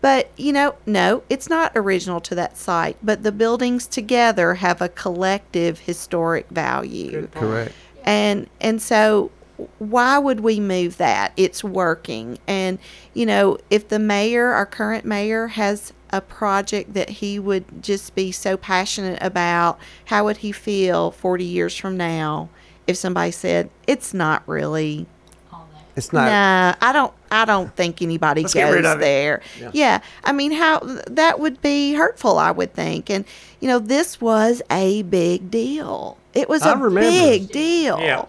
[0.01, 2.97] But, you know, no, it's not original to that site.
[3.01, 7.27] But the buildings together have a collective historic value.
[7.27, 7.73] Correct.
[8.03, 9.31] And and so
[9.79, 11.33] why would we move that?
[11.35, 12.37] It's working.
[12.47, 12.79] And
[13.13, 18.15] you know, if the mayor, our current mayor has a project that he would just
[18.15, 22.49] be so passionate about, how would he feel 40 years from now
[22.85, 25.16] if somebody said it's not really All that.
[25.97, 26.25] It's not.
[26.27, 27.11] Nah, I don't.
[27.31, 29.41] I don't think anybody Let's goes there.
[29.73, 30.01] Yeah.
[30.23, 32.37] I mean, how that would be hurtful.
[32.37, 33.25] I would think, and
[33.59, 36.17] you know, this was a big deal.
[36.35, 37.99] It was I a big deal.
[37.99, 38.25] Yeah.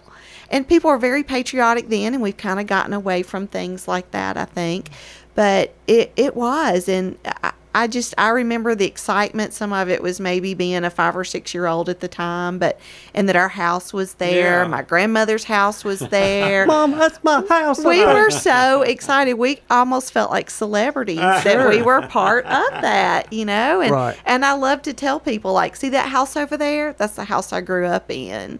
[0.49, 4.09] And people were very patriotic then, and we've kind of gotten away from things like
[4.11, 4.35] that.
[4.35, 4.89] I think,
[5.35, 9.53] but it it was, and I, I just I remember the excitement.
[9.53, 12.57] Some of it was maybe being a five or six year old at the time,
[12.57, 12.79] but
[13.13, 14.63] and that our house was there.
[14.63, 14.67] Yeah.
[14.67, 16.65] My grandmother's house was there.
[16.67, 17.83] Mom, that's my house.
[17.85, 19.35] We were so excited.
[19.35, 23.81] We almost felt like celebrities uh, that we were part of that, you know.
[23.81, 24.17] And Right.
[24.25, 26.93] and I love to tell people like, see that house over there?
[26.93, 28.59] That's the house I grew up in.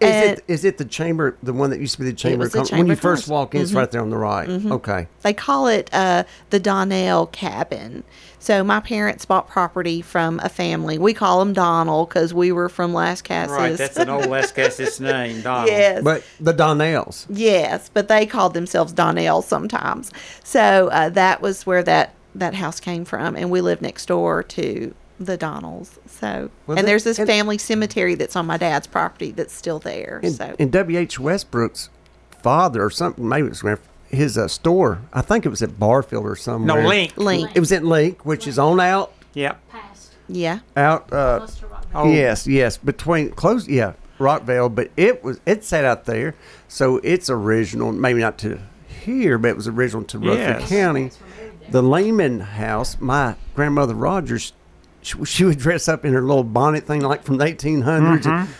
[0.00, 2.44] Is And it is it the chamber, the one that used to be the chamber?
[2.44, 4.16] was the of Com- when Chamber you first walk in, it's right there on the
[4.16, 4.48] right.
[4.48, 5.06] Okay.
[5.22, 8.02] they call it uh, the Donnell cabin.
[8.40, 10.98] So my parents bought property from a family.
[10.98, 13.48] We call them Donald because we were from Lascassas.
[13.48, 15.68] Right, that's an old Lascassas name, Donald.
[15.68, 16.02] yes.
[16.02, 17.24] But the Donnells.
[17.30, 20.10] Yes, but they called themselves Donnell sometimes.
[20.42, 24.42] So uh, that was where that that house came from, and we live next door
[24.42, 25.98] to the Donalds.
[26.06, 29.54] So, Well, and that- there's this and- family cemetery that's on my dad's property that's
[29.54, 30.20] still there.
[30.22, 31.18] And, so, and W.H.
[31.20, 31.88] Westbrook's
[32.42, 33.78] father, or something, maybe it was
[34.10, 35.00] his uh, store.
[35.12, 36.82] I think it was at Barfield or somewhere.
[36.82, 36.88] No.
[36.88, 37.16] Link.
[37.16, 39.58] Link, It was at Link, which is on out, Yep.
[39.70, 40.12] Past.
[40.28, 41.12] yeah, out.
[41.12, 42.10] Uh, Close to Oh.
[42.10, 46.34] Yes, yes, between close, yeah, Rockville, but it was it sat out there,
[46.66, 47.92] so it's original.
[47.92, 50.68] Maybe not to here, but it was original to Rutherford Yes.
[50.68, 51.10] County.
[51.70, 54.52] The Lehman house, my grandmother Rogers,
[55.04, 58.22] she, would dress up in her little bonnet thing like from the 1800s.
[58.22, 58.52] Mm-hmm.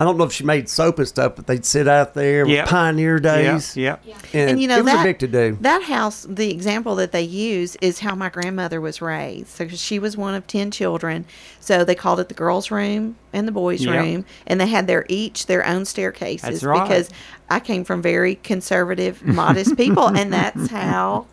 [0.00, 2.54] I don't know if she made soap and stuff, but they'd sit out there with
[2.54, 2.68] Yep.
[2.68, 3.22] pioneer Yep.
[3.22, 3.76] days.
[3.76, 4.04] Yep.
[4.32, 5.58] And, and you know it was that a big to do.
[5.60, 6.24] that house.
[6.28, 9.48] The example that they use is how my grandmother was raised.
[9.48, 11.24] So she was one of ten children.
[11.60, 13.94] So they called it the girls' room and the boys' Yep.
[14.04, 16.82] room, and they had their each their own staircases That's right.
[16.82, 17.10] because
[17.50, 21.26] I came from very conservative, modest people, and that's how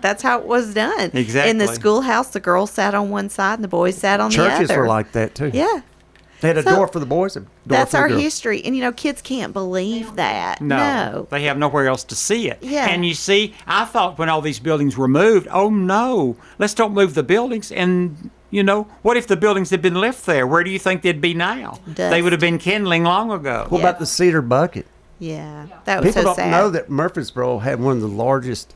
[0.00, 1.10] that's how it was done.
[1.12, 1.50] Exactly.
[1.50, 4.40] In the schoolhouse, the girls sat on one side and the boys sat on the
[4.42, 4.50] other.
[4.64, 5.50] Churches were like that too.
[5.52, 5.80] yeah.
[6.42, 8.20] They had a So, door for the boys, a door That's for the our girls.
[8.22, 10.60] history, and you know, kids can't believe that.
[10.60, 11.26] No, no.
[11.30, 12.58] they have nowhere else to see it.
[12.60, 12.88] Yeah.
[12.90, 16.92] And you see, I thought when all these buildings were moved, oh no, let's don't
[16.92, 17.72] move the buildings.
[17.72, 20.46] And you know, what if the buildings had been left there?
[20.46, 21.78] Where do you think they'd be now?
[21.86, 23.66] They would have been kindling long ago.
[23.70, 23.84] What Yeah.
[23.88, 24.84] about the cedar bucket?
[25.18, 26.50] Yeah, that was People so don't sad.
[26.50, 28.74] know that Murfreesboro had one of the largest.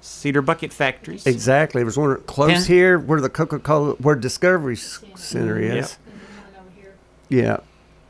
[0.00, 1.26] Cedar bucket factories.
[1.26, 5.64] Exactly, it was one close And- here where the Coca Cola, where Discovery Center is.
[5.66, 5.84] And then
[6.54, 6.94] one over here.
[7.28, 7.58] Yeah,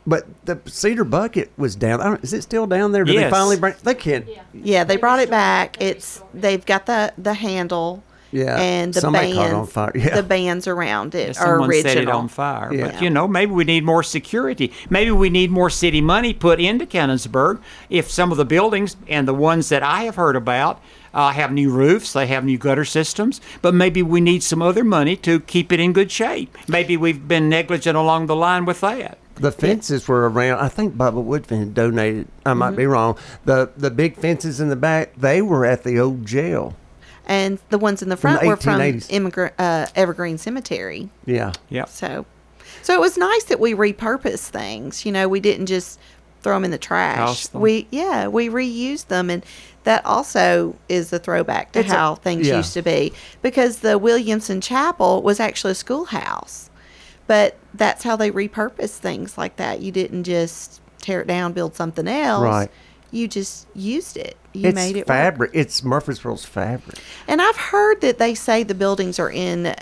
[0.05, 2.01] but the cedar bucket was down.
[2.01, 3.03] I don't, is it still down there?
[3.03, 3.75] Did they finally bring?
[3.83, 4.27] They can't.
[4.27, 4.43] Yeah.
[4.53, 5.77] Yeah, they brought it back.
[5.81, 8.03] It's they've got the the handle.
[8.37, 9.91] Yeah, and the somebody bands, on fire.
[9.95, 10.15] Yeah.
[10.15, 11.93] the bands around it Yeah, are someone original.
[11.93, 12.73] set it on fire.
[12.73, 12.91] Yeah.
[12.91, 14.71] But you know, maybe we need more security.
[14.89, 17.59] Maybe we need more city money put into Cannonsburg.
[17.89, 20.81] If some of the buildings and the ones that I have heard about
[21.13, 24.83] uh, have new roofs, they have new gutter systems, but maybe we need some other
[24.83, 26.55] money to keep it in good shape.
[26.67, 29.17] Maybe we've been negligent along the line with that.
[29.35, 30.59] The fences were around.
[30.59, 32.27] I think Bubba Woodfin donated.
[32.45, 32.75] I might Mm-hmm.
[32.77, 33.17] be wrong.
[33.45, 36.75] The the big fences in the back, they were at the old jail.
[37.27, 41.09] And the ones in the From the front were from Immigrant, uh, Evergreen Cemetery.
[41.25, 41.53] Yeah.
[41.69, 41.89] Yep.
[41.89, 42.25] So,
[42.81, 45.05] so it was nice that we repurposed things.
[45.05, 45.99] You know, we didn't just
[46.41, 47.17] throw them in the trash.
[47.17, 47.61] House them.
[47.61, 49.45] We yeah, we reused them, and
[49.83, 52.57] that also is a throwback to It's a- how things yeah.
[52.57, 53.11] used to be.
[53.41, 56.69] Because the Williamson Chapel was actually a schoolhouse,
[57.27, 59.81] but that's how they repurposed things like that.
[59.81, 62.43] You didn't just tear it down, build something else.
[62.43, 62.71] Right.
[63.11, 64.37] You just used it.
[64.53, 65.07] You it's made it work.
[65.07, 65.51] fabric.
[65.53, 66.97] It's Murfreesboro's fabric.
[67.27, 69.75] And I've heard that they say the buildings are in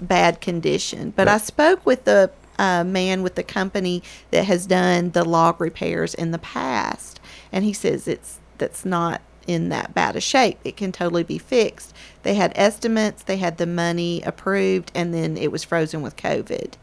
[0.00, 5.10] bad condition, but I spoke with the uh, man with the company that has done
[5.10, 7.18] the log repairs in the past,
[7.50, 10.58] and he says it's that's not in that bad a shape.
[10.62, 11.94] It can totally be fixed.
[12.22, 16.74] They had estimates, they had the money approved, and then it was frozen with COVID.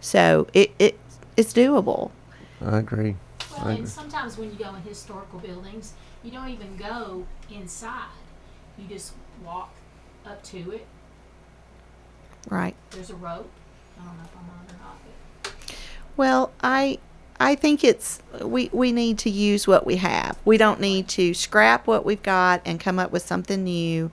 [0.00, 0.98] So it, it
[1.36, 2.10] it's doable.
[2.64, 3.16] I agree.
[3.58, 8.08] Well, and sometimes when you go in historical buildings, you don't even go inside.
[8.78, 9.12] You just
[9.44, 9.70] walk
[10.26, 10.86] up to it.
[12.48, 12.74] Right.
[12.90, 13.48] There's a rope.
[14.00, 14.98] I don't know if I'm on or not,
[15.42, 15.74] but
[16.16, 16.98] Well, I
[17.38, 20.38] I think it's we we need to use what we have.
[20.44, 24.10] We don't need to scrap what we've got and come up with something new.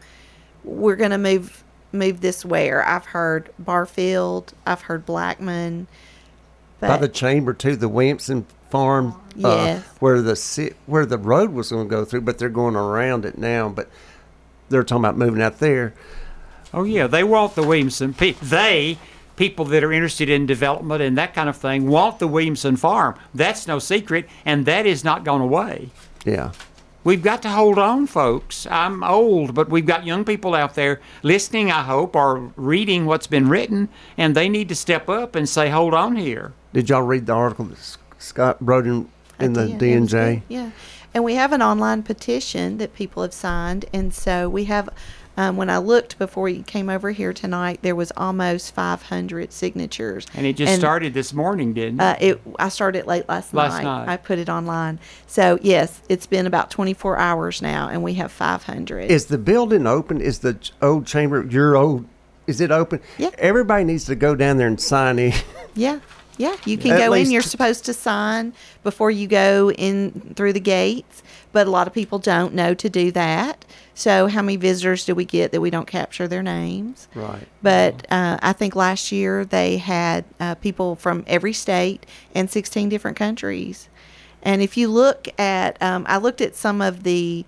[0.63, 5.87] We're going to move move this where I've heard Barfield, I've heard Blackman.
[6.79, 11.87] By the chamber too, the Williamson farm, uh, where the where the road was going
[11.87, 13.69] to go through, but they're going around it now.
[13.69, 13.89] But
[14.69, 15.93] they're talking about moving out there.
[16.73, 18.13] Oh yeah, they want the Williamson.
[18.13, 18.97] Pe- they
[19.35, 23.15] people that are interested in development and that kind of thing want the Williamson farm.
[23.33, 25.89] That's no secret, and that is not going away.
[26.23, 26.51] Yeah,
[27.05, 28.65] We've got to hold on, folks.
[28.71, 33.27] I'm old, but we've got young people out there listening, I hope, or reading what's
[33.27, 36.53] been written, and they need to step up and say, hold on here.
[36.71, 39.09] did y'all read the article that Scott wrote in,
[39.39, 40.41] in the did, it was good, DNJ?
[40.47, 40.71] Yeah.
[41.13, 43.85] And we have an online petition that people have signed.
[43.93, 44.89] And so we have,
[45.37, 50.25] um, when I looked before you came over here tonight, there was almost 500 signatures.
[50.33, 52.03] And it just started this morning, didn't it?
[52.03, 53.83] Uh, it I started late last, Last night.
[53.83, 54.09] night.
[54.09, 54.99] I put it online.
[55.27, 59.11] So yes, it's been about 24 hours now, and we have 500.
[59.11, 60.19] Is the building open?
[60.19, 62.05] Is the old chamber your old?
[62.47, 63.01] Is it open?
[63.19, 63.29] Yeah.
[63.37, 65.33] Everybody needs to go down there and sign in.
[65.75, 65.99] yeah,
[66.37, 66.55] yeah.
[66.65, 67.31] You can At go in.
[67.31, 68.53] You're supposed to sign
[68.83, 72.89] before you go in through the gates, but a lot of people don't know to
[72.89, 73.65] do that.
[73.95, 77.07] So how many visitors do we get that we don't capture their names?
[77.13, 77.47] Right.
[77.61, 82.89] But uh, I think last year they had uh, people from every state and 16
[82.89, 83.89] different countries.
[84.41, 87.45] And if you look at, um, I looked at some of the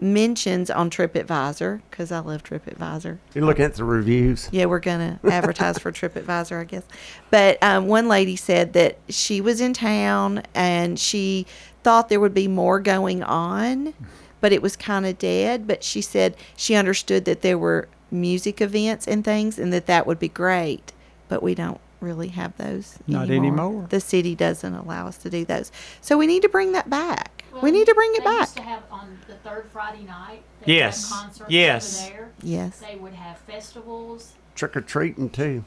[0.00, 3.18] mentions on TripAdvisor because I love TripAdvisor.
[3.34, 4.48] You're looking at the reviews.
[4.50, 6.84] Yeah, we're going to advertise for TripAdvisor, I guess.
[7.30, 11.46] But um, one lady said that she was in town and she
[11.82, 13.94] thought there would be more going on,
[14.40, 15.66] but it was kind of dead.
[15.66, 20.06] But she said she understood that there were music events and things and that that
[20.06, 20.92] would be great,
[21.28, 23.66] but we don't really have those Not anymore.
[23.66, 23.86] anymore.
[23.90, 25.70] The city doesn't allow us to do those.
[26.00, 27.39] So we need to bring that back.
[27.62, 28.40] We need to bring it they back.
[28.40, 30.42] used to have on the third Friday night.
[30.64, 32.00] they would have Yes, concerts yes.
[32.06, 32.30] Over there.
[32.42, 32.78] Yes.
[32.78, 35.64] They would have festivals Trick or treating too.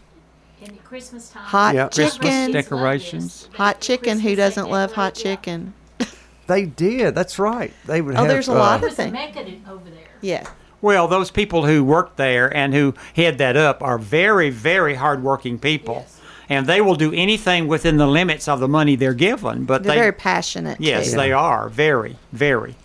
[0.62, 1.44] in the Christmas time.
[1.44, 1.86] Hot Yeah.
[1.90, 2.52] Christmas chicken.
[2.52, 3.50] Kids decorations.
[3.56, 4.20] Hot chicken.
[4.20, 5.36] Who Christmas they doesn't love hot decorate, yeah.
[5.36, 5.74] chicken?
[6.48, 7.16] They did.
[7.16, 7.72] That's right.
[7.86, 8.28] They would Oh, have.
[8.28, 9.14] there's a uh, lot of was a thing.
[9.14, 10.10] mecca to- over there.
[10.20, 10.46] Yeah.
[10.82, 15.58] Well, those people who work there and who head that up are very, very hardworking
[15.58, 16.00] people.
[16.06, 16.13] Yes.
[16.50, 19.66] And they will do anything within the limits of the money they're given.
[19.66, 20.80] But They're they, very passionate.
[20.82, 21.18] yes, too.
[21.18, 21.70] they are.
[21.70, 22.76] Very, very.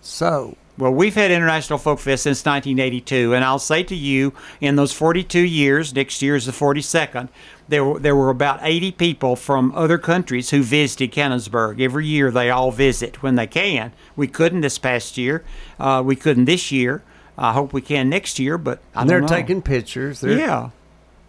[0.00, 4.76] So Well, we've had International Folk Fest since 1982, and I'll say to you, in
[4.76, 7.28] those 42 years, next year is the 42nd,
[7.68, 11.80] there were, there were about 80 people from other countries who visited Cannonsburg.
[11.80, 13.92] Every year they all visit when they can.
[14.16, 15.44] We couldn't this past year.
[15.80, 17.02] Uh, we couldn't this year.
[17.36, 19.36] I hope we can next year, but I and they're don't know.
[19.36, 20.20] taking pictures.
[20.20, 20.70] They're Yeah.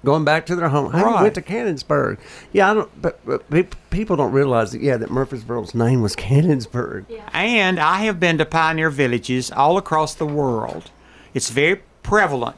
[0.05, 0.95] Going back to their home.
[0.95, 1.21] I Right.
[1.23, 2.17] went to Cannonsburg.
[2.53, 3.01] Yeah, I don't.
[3.01, 3.19] But,
[3.49, 4.81] but people don't realize that.
[4.81, 7.05] Yeah, that Murfreesboro's name was Cannonsburg.
[7.33, 10.91] And I have been to pioneer villages all across the world.
[11.33, 12.55] It's very prevalent,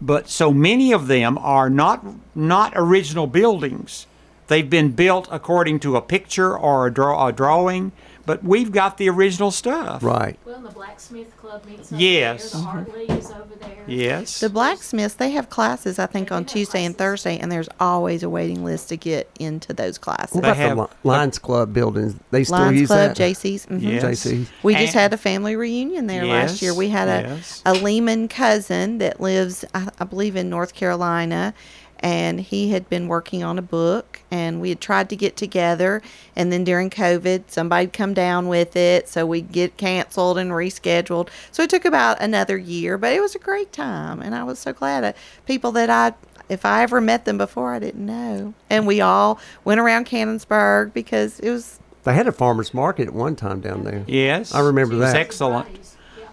[0.00, 2.04] but so many of them are not
[2.34, 4.06] not original buildings.
[4.46, 7.92] They've been built according to a picture or a, draw, a drawing,
[8.28, 10.04] but we've got the original stuff.
[10.04, 10.38] Right.
[10.44, 12.52] Well, and the blacksmith club meets over Yes.
[12.52, 12.60] there.
[12.62, 13.84] The art league is over there.
[13.88, 14.38] Yes.
[14.38, 16.96] The blacksmiths, they have classes, I think, They on do have Tuesday and.
[16.96, 20.34] Thursday, and there's always a waiting list to get into those classes.
[20.34, 22.14] What about have- the Li- Lions Club buildings?
[22.30, 23.16] They still Lions use Club, that.
[23.16, 23.66] JC's.
[23.66, 23.80] mhm.
[23.82, 24.02] Yes.
[24.04, 24.46] JC.
[24.62, 26.72] We just had a family reunion there last year.
[26.72, 27.62] Yes, We had a, yes.
[27.66, 31.54] a Lehman cousin that lives, I, I believe, in North Carolina,
[32.00, 36.02] and he had been working on a book, and we had tried to get together,
[36.36, 41.28] and then during COVID, somebody'd come down with it, so we'd get canceled and rescheduled.
[41.50, 44.58] So it took about another year, but it was a great time, and I was
[44.58, 45.04] so glad.
[45.04, 45.12] Uh,
[45.46, 46.14] people that I
[46.48, 48.54] if I ever met them before, I didn't know.
[48.70, 53.14] And we all went around Cannonsburg because it was They had a farmers market at
[53.14, 54.04] one time down there.
[54.06, 54.54] yes.
[54.54, 55.14] I remember that.
[55.14, 55.68] excellent.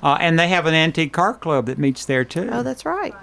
[0.01, 2.49] Uh, and they have an antique car club that meets there too.
[2.51, 3.13] Oh, that's right.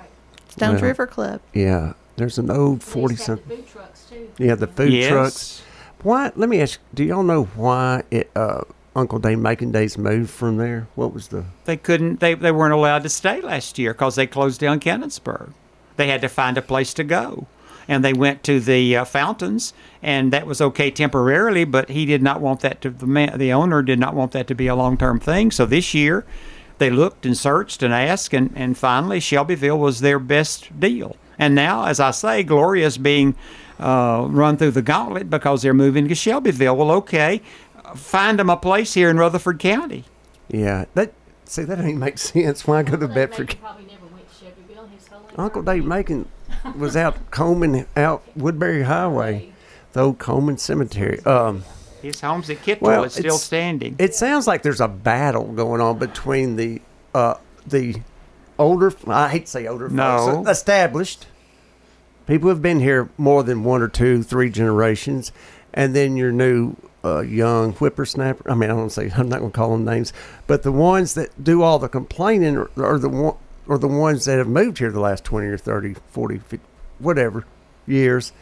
[0.49, 1.41] Stones Well, River Club.
[1.55, 1.95] Yeah.
[2.17, 3.57] There's an old forty used to have something.
[3.59, 4.31] food trucks too.
[4.39, 5.09] Yeah, the food yes.
[5.09, 5.63] trucks.
[6.03, 6.33] Why?
[6.37, 6.81] Let me ask.
[6.95, 8.63] Do y'all know why it, uh,
[8.95, 10.89] Uncle Dave Macon Days moved from there?
[10.95, 11.45] What was the?
[11.65, 12.21] They couldn't.
[12.21, 15.53] They, they weren't allowed to stay last year because they closed down Cannonsburg.
[15.97, 17.47] They had to find a place to go.
[17.89, 21.65] and they went to the uh, fountains, and that was okay temporarily.
[21.65, 24.47] But he did not want that to the man, the owner did not want that
[24.49, 25.51] to be a long term thing.
[25.51, 26.25] So this year,
[26.79, 31.17] they looked and searched and asked, and, and finally Shelbyville was their best deal.
[31.39, 33.35] And now, as I say, Gloria's being
[33.81, 36.77] uh, run through the gauntlet because they're moving to Shelbyville.
[36.77, 37.41] Well, okay,
[37.95, 40.05] find them a place here in Rutherford County.
[40.49, 41.13] Yeah, that
[41.45, 42.67] see that ain't make sense.
[42.67, 43.57] Why go to Bedford?
[43.61, 45.89] Probably never went to Shelbyville his Uncle Dave life.
[46.09, 46.29] Macon
[46.79, 49.53] was out combing out Woodbury Highway,
[49.93, 51.21] the old Coleman Cemetery.
[51.25, 51.65] Um,
[52.03, 52.83] His home's at Kittrell.
[52.83, 53.97] Well, it's still standing.
[53.99, 56.83] it sounds like there's a battle going on between the
[57.15, 57.35] uh,
[57.67, 57.97] the
[58.59, 58.93] older.
[59.07, 59.89] I hate to say older.
[59.89, 60.43] No.
[60.45, 61.27] folks, established
[62.27, 65.33] people who've been here more than one or two, three generations,
[65.75, 68.51] and then your new uh, young whippersnapper.
[68.51, 70.13] I mean, I don't say I'm not going to call them names,
[70.47, 73.37] but the ones that do all the complaining are, are the one
[73.69, 76.67] or the ones that have moved here the last 20 or 30, 40, 50,
[76.99, 77.45] whatever
[77.87, 78.33] years.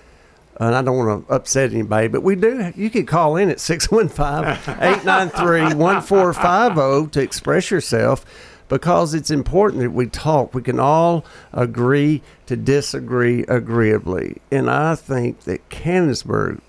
[0.58, 2.72] And I don't want to upset anybody, but we do.
[2.76, 8.26] You can call in at 615 893 1450 to express yourself
[8.70, 10.54] because it's important that we talk.
[10.54, 14.40] We can all agree to disagree agreeably.
[14.50, 16.60] And I think that Cannonsburg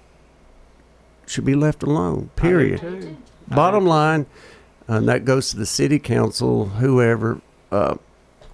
[1.27, 3.15] should be left alone, period.
[3.47, 4.25] Bottom line,
[4.87, 7.39] and that goes to the city council, whoever.
[7.71, 7.95] Uh,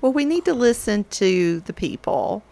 [0.01, 2.43] Well, we need to listen to the people.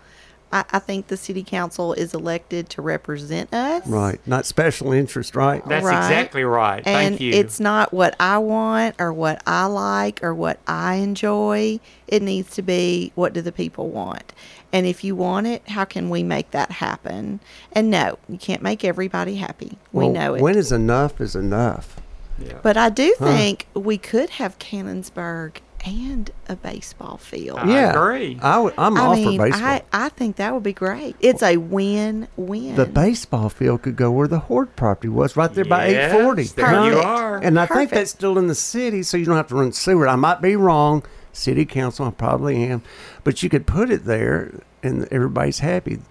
[0.52, 3.86] I, I think the city council is elected to represent us.
[3.88, 5.66] right, not special interest, right?
[5.68, 5.98] That's Right.
[5.98, 6.84] exactly right.
[6.86, 7.34] And Thank you.
[7.34, 11.80] it's not what I want or what I like or what I enjoy.
[12.08, 14.34] It needs to be what do the people want.
[14.72, 17.40] And if you want it, how can we make that happen?
[17.72, 19.78] And no, you can't make everybody happy.
[19.94, 20.42] We Well, know it.
[20.42, 22.00] When is enough is enough.
[22.38, 22.60] Yeah.
[22.62, 27.60] but I do think we could have Cannonsburg and a baseball field.
[27.60, 28.40] I yeah, agree.
[28.42, 29.68] I w- I'm I all mean, for baseball.
[29.68, 31.16] I, I think that would be great.
[31.20, 32.76] It's a win-win.
[32.76, 36.44] the baseball field could go where the Horde property was, right there by 840.
[36.56, 37.38] there you are.
[37.38, 40.08] And I think that's still in the city, so you don't have to run sewer.
[40.08, 41.04] I might be wrong.
[41.34, 42.82] City council, I probably am,
[43.26, 45.96] but you could put it there, and everybody's happy.
[45.96, 46.04] And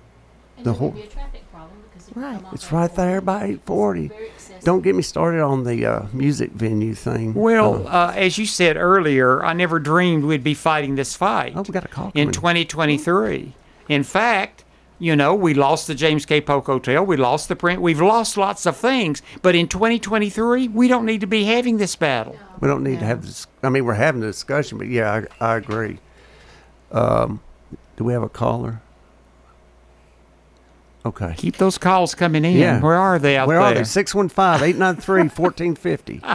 [0.59, 2.43] the there whole- would be a traffic problem because if you Right.
[2.53, 4.11] It's right there road, by it's 840.
[4.65, 4.77] Very accessible.
[4.77, 7.35] Don't get me started on the uh, music venue thing.
[7.35, 11.53] Well, Uh, uh, as you said earlier, I never dreamed we'd be fighting this fight
[11.57, 13.55] oh, we got a call in 2023.
[13.89, 14.65] In fact,
[14.99, 16.41] you know, we lost the James K.
[16.41, 19.23] Polk Hotel, we lost the print, we've lost lots of things.
[19.43, 22.37] But in 2023, we don't need to be having this battle.
[22.61, 23.47] We don't need to have this.
[23.63, 25.99] I mean, we're having a discussion, but yeah, I, I agree.
[26.93, 27.41] Um,
[27.97, 28.81] do we have a caller?
[31.07, 31.35] Okay.
[31.37, 32.57] Keep those calls coming in.
[32.57, 32.81] Yeah.
[32.81, 33.67] Where are they out Where there?
[33.67, 33.85] are they?
[33.85, 36.23] 615 893 1450.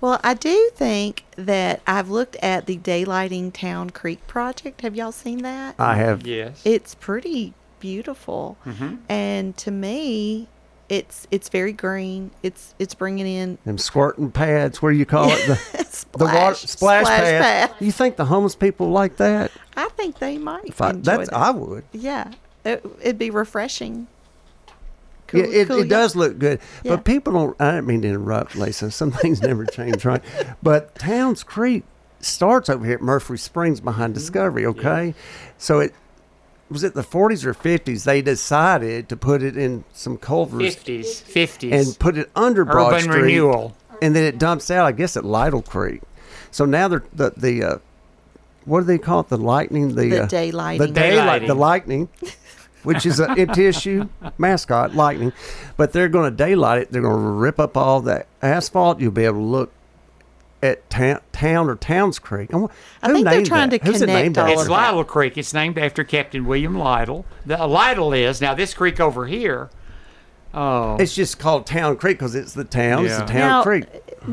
[0.00, 4.82] Well, I do think that I've looked at the Daylighting Town Creek project.
[4.82, 5.74] Have y'all seen that?
[5.78, 6.24] I have.
[6.26, 6.62] Yes.
[6.64, 8.96] It's pretty beautiful, Mm-hmm.
[9.08, 10.48] and to me,
[10.88, 12.30] it's it's very green.
[12.42, 15.46] It's it's bringing in Them squirting pads, Where you call it?
[15.46, 17.70] The, splash, the water splash, pad.
[17.70, 17.74] pad.
[17.80, 19.50] You think the homeless people like that?
[19.76, 21.36] I think they might I, enjoy that's, that.
[21.36, 21.84] I would.
[21.92, 22.30] yeah,
[22.66, 24.06] it, it'd be refreshing.
[25.32, 26.60] yeah, it, cool it does look good.
[26.82, 26.96] Yeah.
[26.96, 28.90] But people don't, I didn't mean to interrupt, Lisa.
[28.90, 30.22] Some things never change, right?
[30.62, 31.84] But Towns Creek
[32.20, 34.20] starts over here at Murfree Springs behind Mm-hmm.
[34.20, 35.14] Discovery, okay?
[35.58, 35.94] So it
[36.68, 41.22] was it the 40s or 50s they decided to put it in some culverts 50s.
[41.22, 41.72] 50s.
[41.72, 43.22] and put it under Broad Urban Street.
[43.22, 43.76] renewal.
[44.02, 46.02] and then it dumps out, I guess, at Lytle Creek.
[46.50, 47.78] So now they're the the uh,
[48.64, 49.28] what do they call it?
[49.28, 50.78] The lightning, the, The uh, daylighting.
[50.78, 52.08] the daylight, the lightning,
[52.86, 54.08] which is an MTSU
[54.38, 55.32] mascot, lightning.
[55.76, 56.92] But they're going to daylight it.
[56.92, 59.00] They're going to rip up all that asphalt.
[59.00, 59.72] You'll be able to look
[60.62, 62.52] at town, town or Towns Creek.
[62.52, 62.72] And wh-
[63.02, 63.80] I think they're trying that?
[63.82, 64.52] to Who's it connect named all after?
[64.54, 64.72] It's of that.
[64.72, 65.36] Lytle Creek.
[65.36, 67.26] It's named after Captain William Lytle.
[67.44, 69.70] The uh, Lytle is now this creek over here.
[70.56, 73.04] Oh, It's just called Town Creek because it's the town.
[73.04, 73.84] It's the Town Now, Creek.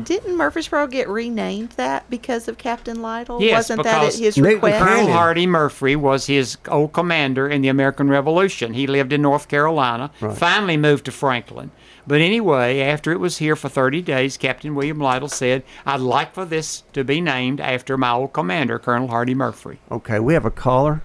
[0.02, 3.40] Didn't Murfreesboro get renamed that because of Captain Lytle?
[3.42, 4.78] Yes, Wasn't that at because his Newton request?
[4.78, 5.12] Colonel Canyon.
[5.16, 8.72] Hardy Murfree was his old commander in the American Revolution.
[8.72, 11.70] He lived in North Carolina, finally moved to Franklin.
[12.06, 16.34] But anyway, after it was here for 30 days, Captain William Lytle said, I'd like
[16.34, 19.78] for this to be named after my old commander, Colonel Hardy Murfree.
[19.90, 21.02] Okay, we have a caller.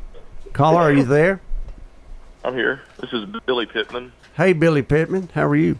[0.53, 1.41] Caller, are you there?
[2.43, 2.82] I'm here.
[3.01, 4.13] This is Billy Pittman.
[4.36, 5.30] Hey, Billy Pittman.
[5.34, 5.80] How are you?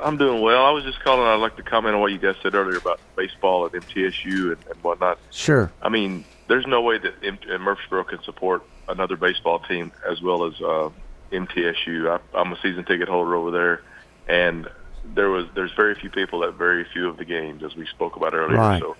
[0.00, 0.64] I'm doing well.
[0.64, 1.26] I was just calling.
[1.26, 4.58] I'd like to comment on what you guys said earlier about baseball at MTSU and,
[4.70, 5.18] and whatnot.
[5.30, 5.72] Sure.
[5.82, 10.44] I mean, there's no way that M- Murfreesboro can support another baseball team as well
[10.44, 10.90] as uh,
[11.32, 12.10] MTSU.
[12.10, 13.82] I, I'm a season ticket holder over there,
[14.28, 14.68] and
[15.14, 18.16] there was there's very few people at very few of the games, as we spoke
[18.16, 18.58] about earlier.
[18.58, 18.80] Right.
[18.80, 18.96] So,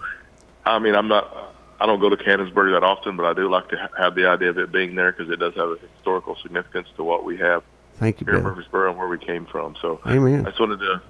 [0.65, 1.55] I mean, I'm not.
[1.81, 4.27] I don't go to Cannonsburg that often, but I do like to ha- have the
[4.27, 7.37] idea of it being there because it does have a historical significance to what we
[7.37, 7.63] have
[7.99, 8.55] Thank you, here in Billy.
[8.55, 9.77] Murfreesboro and where we came from.
[9.81, 10.47] So Amen.
[10.47, 11.03] I just wanted to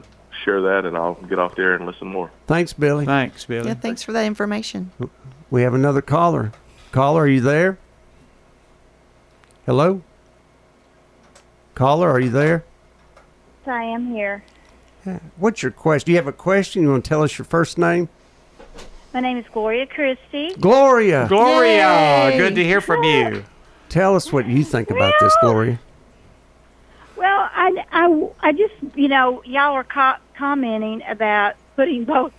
[0.44, 2.30] share that, and I'll get off there and listen more.
[2.46, 3.04] Thanks, Billy.
[3.04, 3.68] Thanks, Billy.
[3.68, 4.92] Yeah, thanks for that information.
[5.50, 6.52] We have another caller.
[6.92, 7.78] Caller, are you there?
[9.66, 10.02] Hello?
[11.74, 12.64] Caller, are you there?
[13.66, 14.42] I am here.
[15.36, 16.06] What's your question?
[16.06, 16.82] Do you have a question?
[16.82, 18.08] You want to tell us your first name?
[19.12, 20.54] My name is Gloria Christie.
[20.58, 21.26] Gloria.
[21.28, 22.38] Gloria, Yay.
[22.38, 23.44] good to hear from you.
[23.88, 25.78] Tell us what you think about this, Gloria.
[27.76, 32.32] I, I, I just, you know, y'all are co- commenting about putting both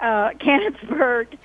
[0.00, 1.38] uh, Cannonsburg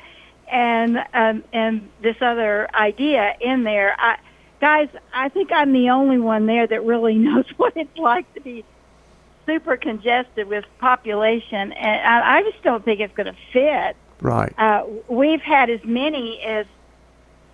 [0.52, 3.96] and um, and this other idea in there.
[3.98, 4.18] I,
[4.60, 8.42] guys, I think I'm the only one there that really knows what it's like to
[8.42, 8.64] be
[9.46, 13.98] super congested with population, and I, I just don't think it's going to fit.
[14.22, 14.54] Right.
[14.58, 16.66] Uh, we've had as many as,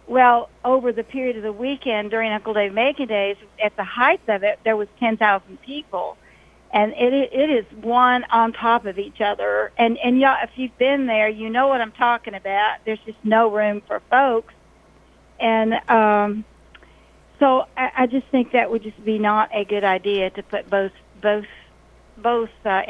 [0.10, 4.22] well, over the period of the weekend during Uncle Dave Macon Days, at the height
[4.28, 6.18] of it, there was 10,000 people.
[6.72, 9.72] And it, it is one on top of each other.
[9.78, 12.78] And, and y'all, if you've been there, you know what I'm talking about.
[12.86, 14.54] There's just no room for folks.
[15.40, 16.44] And um,
[17.40, 20.70] so I, I just think that would just be not a good idea to put
[20.72, 20.92] both,
[21.22, 21.46] both,
[22.18, 22.82] both uh,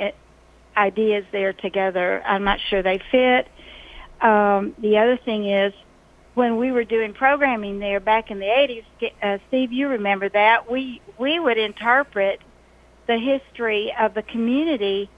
[0.78, 2.24] ideas there together.
[2.26, 3.48] I'm not sure they fit.
[4.22, 5.74] Um, the other thing is,
[6.34, 10.70] when we were doing programming there back in the 80s, uh, Steve, you remember that
[10.72, 12.40] we we would interpret
[13.08, 15.10] the history of the community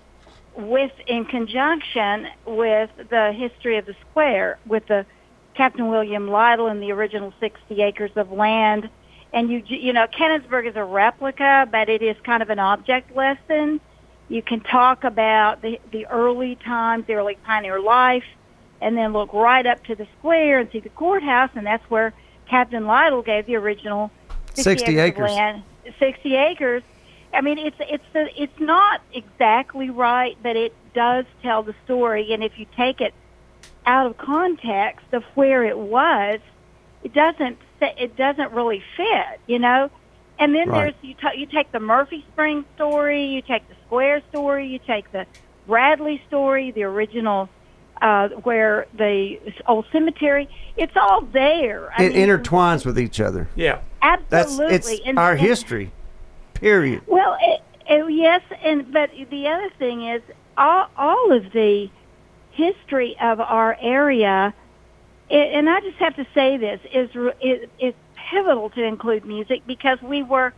[0.56, 5.06] with in conjunction with the history of the square, with the
[5.56, 8.90] Captain William Lytle and the original 60 acres of land.
[9.34, 13.16] And you you know, Cannonsburg is a replica, but it is kind of an object
[13.16, 13.80] lesson.
[14.28, 18.24] You can talk about the the early times, the early pioneer life,
[18.82, 22.14] and then look right up to the square and see the courthouse, and that's where
[22.50, 24.12] Captain Lytle gave the original
[24.54, 25.32] 60 of acres.
[25.32, 25.64] land,
[26.00, 26.84] 60 acres.
[27.34, 32.34] I mean, it's it's the, it's not exactly right, but it does tell the story.
[32.34, 33.14] And if you take it
[33.86, 36.40] out of context of where it was,
[37.04, 39.90] it doesn't it doesn't really fit, you know.
[40.40, 40.94] And then Right.
[40.94, 44.80] there's you ta you take the Murfree Spring story, you take the Square story, you
[44.80, 45.26] take the
[45.68, 47.48] Bradley story, the original
[48.02, 50.50] uh, where the old cemetery.
[50.76, 51.92] It's all there.
[51.98, 53.48] I It mean, intertwines with each other.
[53.56, 53.80] Yeah.
[54.02, 54.76] That's Absolutely.
[54.76, 55.92] it's And- our and- history.
[56.56, 57.02] Period.
[57.08, 60.22] Well, it, it, yes, and but the other thing is
[60.58, 61.90] all all of the
[62.52, 64.54] history of our area,
[65.32, 67.94] i and I just have to say this is re- is is
[68.30, 70.54] pivotal to include music because we were,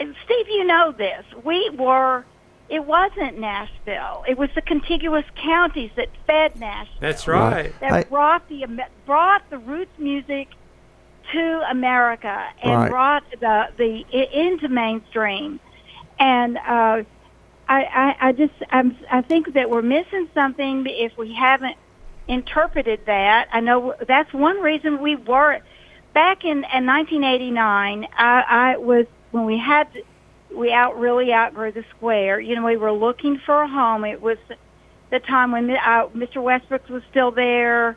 [0.00, 2.24] Steve, you know this, we were.
[2.68, 4.24] It wasn't Nashville.
[4.26, 7.72] It was the contiguous counties that fed Nashville That's right.
[7.80, 10.48] that I- brought the Am- brought the roots music
[11.32, 12.90] to America and Right.
[12.90, 15.60] brought the the i- into mainstream.
[16.18, 17.02] And uh,
[17.68, 21.76] I, I I just I'm, I think that we're missing something if we haven't
[22.28, 23.48] interpreted that.
[23.52, 25.60] I know that's one reason we were
[26.14, 28.08] back in, in 1989.
[28.16, 29.86] I, I was when we had
[30.54, 32.40] we out really outgrew the square.
[32.40, 34.04] You know, we were looking for a home.
[34.04, 34.38] It was
[35.10, 36.42] the time when uh, Mr.
[36.42, 37.96] Westbrook was still there.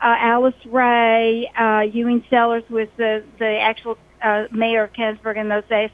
[0.00, 5.48] Uh, Alice Ray, uh, Ewing Sellers was the the actual uh, mayor of Cannonsburg in
[5.48, 5.90] those days,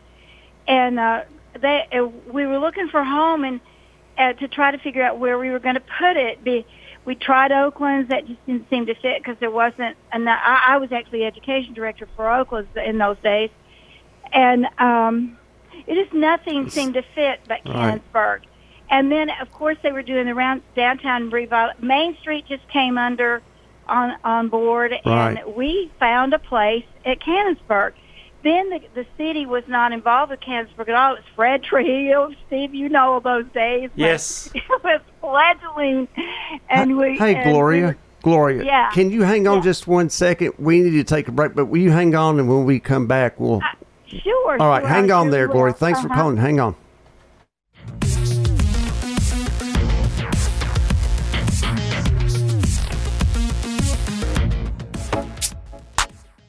[0.67, 1.23] and uh,
[1.61, 3.61] they uh, we were looking for a home and
[4.19, 6.43] uh, to try to figure out where we were going to put it.
[6.43, 6.67] Be,
[7.05, 10.41] we tried Oaklands that just didn't seem to fit because there wasn't enough.
[10.43, 13.51] I, I was actually education director for Oaklands in those days,
[14.33, 15.39] and um,
[15.87, 18.01] it just nothing seemed to fit but Right.
[18.14, 18.41] Cannonsburg.
[18.91, 21.75] And then, of course, they were doing the round downtown revival.
[21.83, 23.41] Main Street just came under
[23.89, 25.57] on on board, and Right.
[25.57, 27.93] we found a place at Cannonsburg.
[28.45, 31.12] Then the, the city was not involved with Cannonsburg at all.
[31.14, 32.33] It was Fred Trujillo.
[32.49, 33.89] Steve, you know those days.
[33.95, 34.51] Yes.
[34.55, 36.09] It was fledgling,
[36.68, 37.16] and we.
[37.16, 37.87] hey, and Gloria.
[37.87, 38.91] were- Gloria, Yeah.
[38.93, 39.62] can you hang on Yeah.
[39.64, 40.53] just one second?
[40.59, 42.39] We need to take a break, but will you hang on?
[42.39, 43.61] And when we come back, we'll.
[44.23, 44.61] Sure.
[44.61, 45.49] All right, sure, hang on there.
[45.49, 45.73] Gloria.
[45.73, 46.21] Thanks for Uh-huh.
[46.21, 46.37] calling.
[46.37, 46.75] Hang on.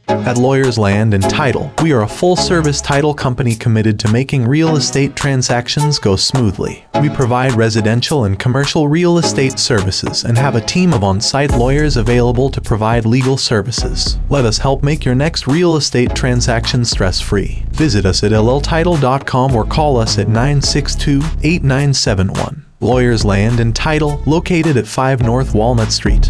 [0.07, 4.45] At Lawyers Land and Title, we are a full service title company committed to making
[4.45, 6.85] real estate transactions go smoothly.
[7.01, 11.51] We provide residential and commercial real estate services and have a team of on site
[11.51, 14.17] lawyers available to provide legal services.
[14.29, 17.63] Let us help make your next real estate transaction stress free.
[17.71, 22.65] Visit us at lltitle.com or call us at 962 8971.
[22.81, 26.29] Lawyers Land and Title, located at 5 North Walnut Street.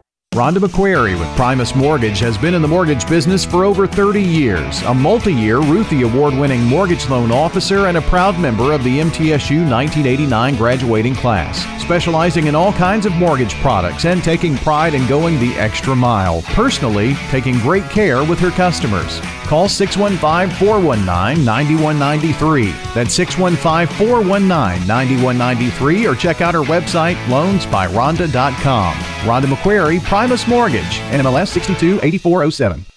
[0.33, 4.81] Rhonda McQuarrie with Primus Mortgage has been in the mortgage business for over 30 years,
[4.83, 8.99] a multi year Ruthie Award winning mortgage loan officer, and a proud member of the
[9.01, 11.59] MTSU 1989 graduating class.
[11.81, 16.43] Specializing in all kinds of mortgage products and taking pride in going the extra mile,
[16.43, 19.19] personally taking great care with her customers.
[19.51, 22.71] Call 615 419 9193.
[22.93, 28.93] That's 615 419 9193 or check out our website loansbyrhonda.com.
[28.95, 32.90] Rhonda McQuarrie, Primus Mortgage, NMLS 628407.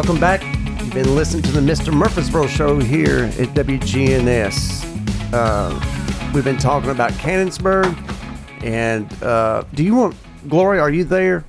[0.00, 0.42] Welcome back.
[0.80, 1.92] You've been listening to the Mr.
[1.92, 4.82] Murfreesboro Show here at WGNS.
[5.30, 7.94] Uh, we've been talking about Cannonsburg,
[8.64, 10.16] and uh, do you want
[10.48, 10.80] Gloria?
[10.80, 11.44] Are you there?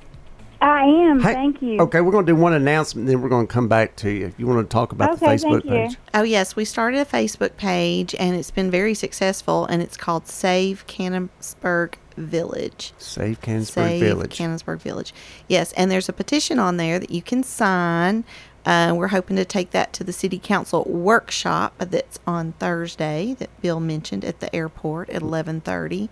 [0.59, 1.21] I am.
[1.21, 1.79] Hey- thank you.
[1.79, 4.25] Okay, we're going to do one announcement, then we're going to come back to you.
[4.25, 5.69] If you want to talk about the Facebook thank you.
[5.69, 5.97] page.
[6.13, 6.53] Oh, yes.
[6.53, 11.93] We started a Facebook page and it's been very successful, and it's called Save Cannonsburg
[12.15, 12.93] Village.
[12.97, 14.37] Save Cannonsburg Save Village.
[14.37, 15.13] Cannonsburg Village.
[15.47, 18.23] Yes, and there's a petition on there that you can sign.
[18.63, 23.49] Uh, we're hoping to take that to the city council workshop that's on Thursday that
[23.61, 26.09] Bill mentioned at the airport at 11:30.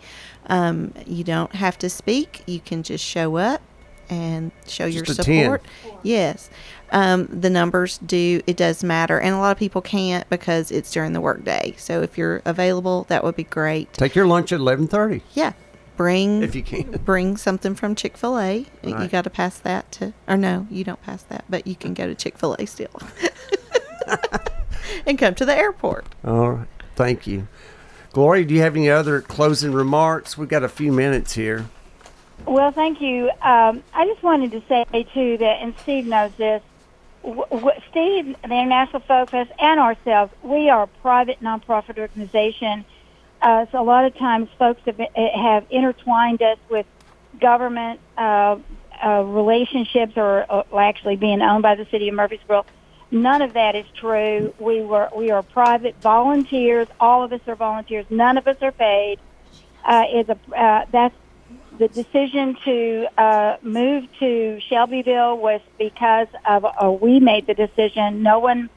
[0.47, 3.61] Um, you don't have to speak; you can just show up
[4.09, 5.43] and show your Just attend.
[5.43, 5.61] support.
[6.01, 6.49] Yes,
[6.91, 10.91] um, the numbers do it does matter, and a lot of people can't because it's
[10.91, 11.75] during the workday.
[11.77, 13.93] So if you're available, that would be great.
[13.93, 15.53] Take your lunch at 11:30 Yeah.
[15.99, 16.91] Bring if you can.
[17.03, 18.65] bring something from Chick Fil A.
[18.83, 19.11] You Right.
[19.11, 22.07] got to pass that to, or no, you don't pass that, but you can go
[22.07, 22.87] to Chick Fil A still,
[25.05, 26.05] and come to the airport.
[26.23, 26.67] All right.
[26.95, 27.49] Thank you.
[28.13, 30.37] Gloria, do you have any other closing remarks?
[30.37, 31.65] We've got a few minutes here.
[32.45, 33.29] Well, thank you.
[33.41, 36.63] Um, I just wanted to say too that, and Steve knows this.
[37.23, 42.85] W- w- Steve, the International Folk Fest, and ourselves, we are a private nonprofit organization.
[43.41, 46.85] Uh, so a lot of times, folks have, have intertwined us with
[47.39, 48.57] government uh,
[49.03, 52.65] uh, relationships, or, or actually being owned by the city of Murfreesboro.
[53.11, 54.53] None of that is true.
[54.59, 56.87] We were we are private volunteers.
[56.99, 58.05] All of us are volunteers.
[58.09, 59.19] None of us are paid.
[59.83, 61.15] Uh, is a uh, that's
[61.79, 68.21] the decision to uh, move to Shelbyville was because of uh, we made the decision.
[68.21, 68.69] No one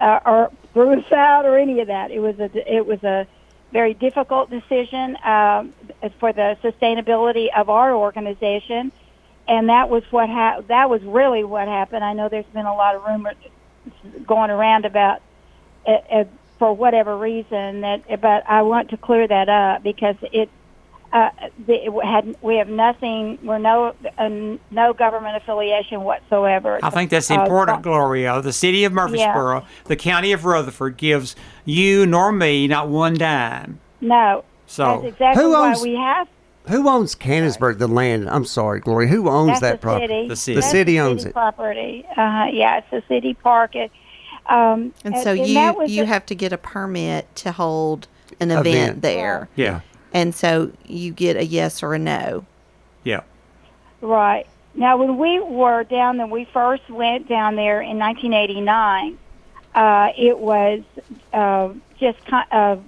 [0.00, 2.10] uh, or threw us out or any of that.
[2.10, 3.26] It was a it was a
[3.74, 5.74] very difficult decision um,
[6.20, 8.92] for the sustainability of our organization,
[9.48, 12.04] and that was what ha- that was really what happened.
[12.04, 13.34] I know there's been a lot of rumors
[14.24, 15.20] going around about
[15.86, 16.24] uh, uh,
[16.60, 20.48] for whatever reason that, but I want to clear that up because it
[21.14, 21.30] uh,
[21.66, 23.38] the, it had we have nothing.
[23.42, 24.28] We're no uh,
[24.70, 26.80] no government affiliation whatsoever.
[26.82, 28.42] I think that's Uh, important, Gloria.
[28.42, 33.78] The city of Murfreesboro, the county of Rutherford gives you nor me not one dime.
[34.00, 36.28] No, So that's exactly Who why owns- we have.
[36.68, 38.28] Who owns Cannonsburg, the land?
[38.28, 39.08] I'm sorry, Gloria.
[39.08, 40.06] Who owns That's that the property?
[40.14, 40.28] city.
[40.28, 40.54] The city.
[40.56, 41.32] The city owns city it.
[41.34, 42.06] Property.
[42.16, 43.76] Uh, yeah, it's a city park.
[43.76, 43.90] It,
[44.48, 48.08] um, And so that you you a- have to get a permit to hold
[48.40, 49.02] an event, Event.
[49.02, 49.80] there, yeah,
[50.14, 52.46] and so you get a yes or a no.
[53.02, 53.20] yeah.
[54.00, 54.46] Right.
[54.74, 59.18] Now, when we were down there, we first went down there in 1989.
[59.74, 60.82] Uh, it was
[61.32, 62.78] uh, just ki- a,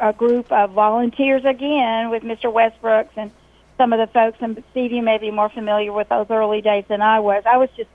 [0.00, 2.52] a group of volunteers again with Mr.
[2.52, 3.30] Westbrooks and
[3.76, 4.38] some of the folks.
[4.40, 7.44] And Steve, you may be more familiar with those early days than I was.
[7.46, 7.90] I was just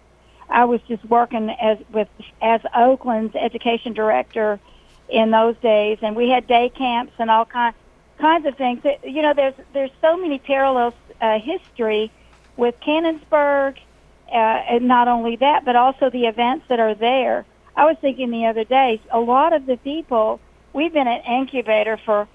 [0.50, 2.08] I was just working as with
[2.42, 4.60] as Oaklands education director
[5.10, 7.76] in those days, and we had day camps and all kind,
[8.20, 8.82] kinds of things.
[9.03, 12.11] You know, there's there's so many parallels uh, history
[12.57, 13.78] with Cannonsburg,
[14.28, 17.45] uh, and not only that, but also the events that are there.
[17.76, 20.39] I was thinking the other day, a lot of the people
[20.74, 22.28] we've been an incubator for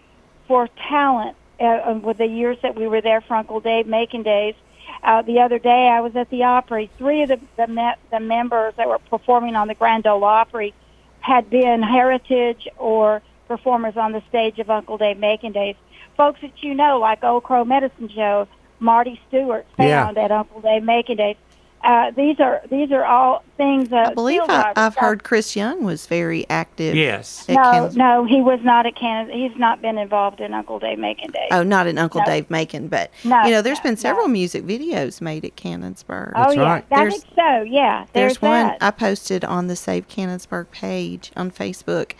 [0.47, 4.23] for talent uh, uh, with the years that we were there for Uncle Dave Macon
[4.23, 4.55] days.
[5.03, 6.91] Uh, the other day, I was at the Opry.
[6.99, 10.75] Three of the the, me- the members that were performing on the Grand Ole Opry
[11.21, 15.75] had been heritage or performers on the stage of Uncle Dave Macon Days.
[16.17, 18.47] Folks that you know, like Old Crow Medicine Show,
[18.81, 20.05] Marty Stuart, Yeah.
[20.07, 21.37] found at Uncle Dave Macon Days.
[21.85, 23.93] Uh, these are these are all things.
[23.93, 26.97] Uh, I believe I, I've are- heard Chris Young was very active.
[26.97, 27.49] Yes.
[27.49, 29.33] at No, Kansas- no, he was not at Canada.
[29.33, 31.47] He's not been involved in Uncle Dave Macon Days.
[31.53, 32.27] Oh, not in Uncle No.
[32.27, 33.97] Dave Macon, but No, you know, there's no, been no.
[34.01, 36.33] several music videos made at Cannonsburg.
[36.35, 37.63] oh yeah, I There's- think so.
[37.63, 38.79] Yeah, There's, there's, one that.
[38.81, 42.15] I posted on the Save Cannonsburg page on Facebook.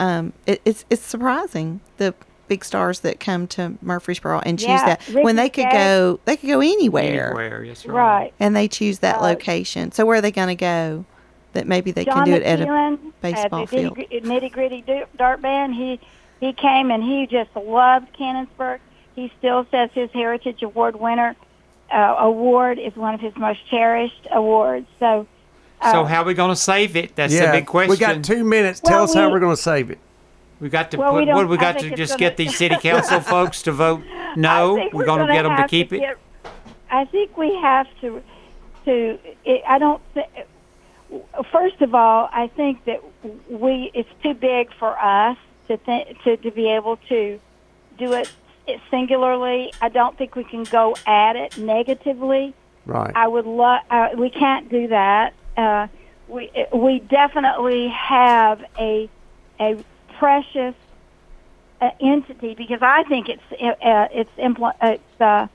[0.00, 2.14] Um, it, it's it's surprising the
[2.48, 5.72] big stars that come to Murfreesboro and choose Yeah, that when they could Jay.
[5.72, 7.94] go they could go anywhere, Anywhere, yes, right.
[7.96, 8.34] right.
[8.40, 9.92] and they choose that Uh, location.
[9.92, 11.04] So where are they going to go?
[11.52, 13.96] That maybe they John can do it at a McEuen baseball at the field.
[13.96, 14.82] Nitty Gritty
[15.16, 15.74] Dirt Band.
[15.74, 16.00] He
[16.40, 18.80] he came and he just loved Cannonsburg.
[19.14, 21.36] He still says his Heritage Award winner
[21.92, 24.86] uh, award is one of his most cherished awards.
[24.98, 25.26] So.
[25.92, 27.14] So uh, how are we going to save it?
[27.16, 27.90] That's yeah, the big question.
[27.90, 28.80] we got two minutes.
[28.80, 29.98] Tell Well, us how we- we're going to save it.
[30.60, 31.26] We got to Well, we put.
[31.26, 33.20] don't- what do we I got think to it's just gonna- get these city council
[33.20, 34.76] folks to vote I no?
[34.76, 35.98] think We're going to gonna get them to have keep it.
[36.00, 36.16] get-
[36.90, 38.22] I think we have to.
[38.84, 40.00] To it, I don't.
[40.14, 40.26] Th-
[41.50, 43.00] first of all, I think that
[43.48, 45.36] we it's too big for us
[45.68, 47.40] to th- to to be able to
[47.98, 48.30] do it
[48.90, 49.72] singularly.
[49.80, 52.54] I don't think we can go at it negatively.
[52.86, 53.12] Right.
[53.14, 53.80] I would love.
[53.90, 55.32] Uh, we can't do that.
[55.56, 55.88] Uh,
[56.28, 59.08] we we definitely have a
[59.60, 59.82] a
[60.18, 60.74] precious
[61.80, 65.46] uh, entity because I think it's uh, it's impl- it's uh,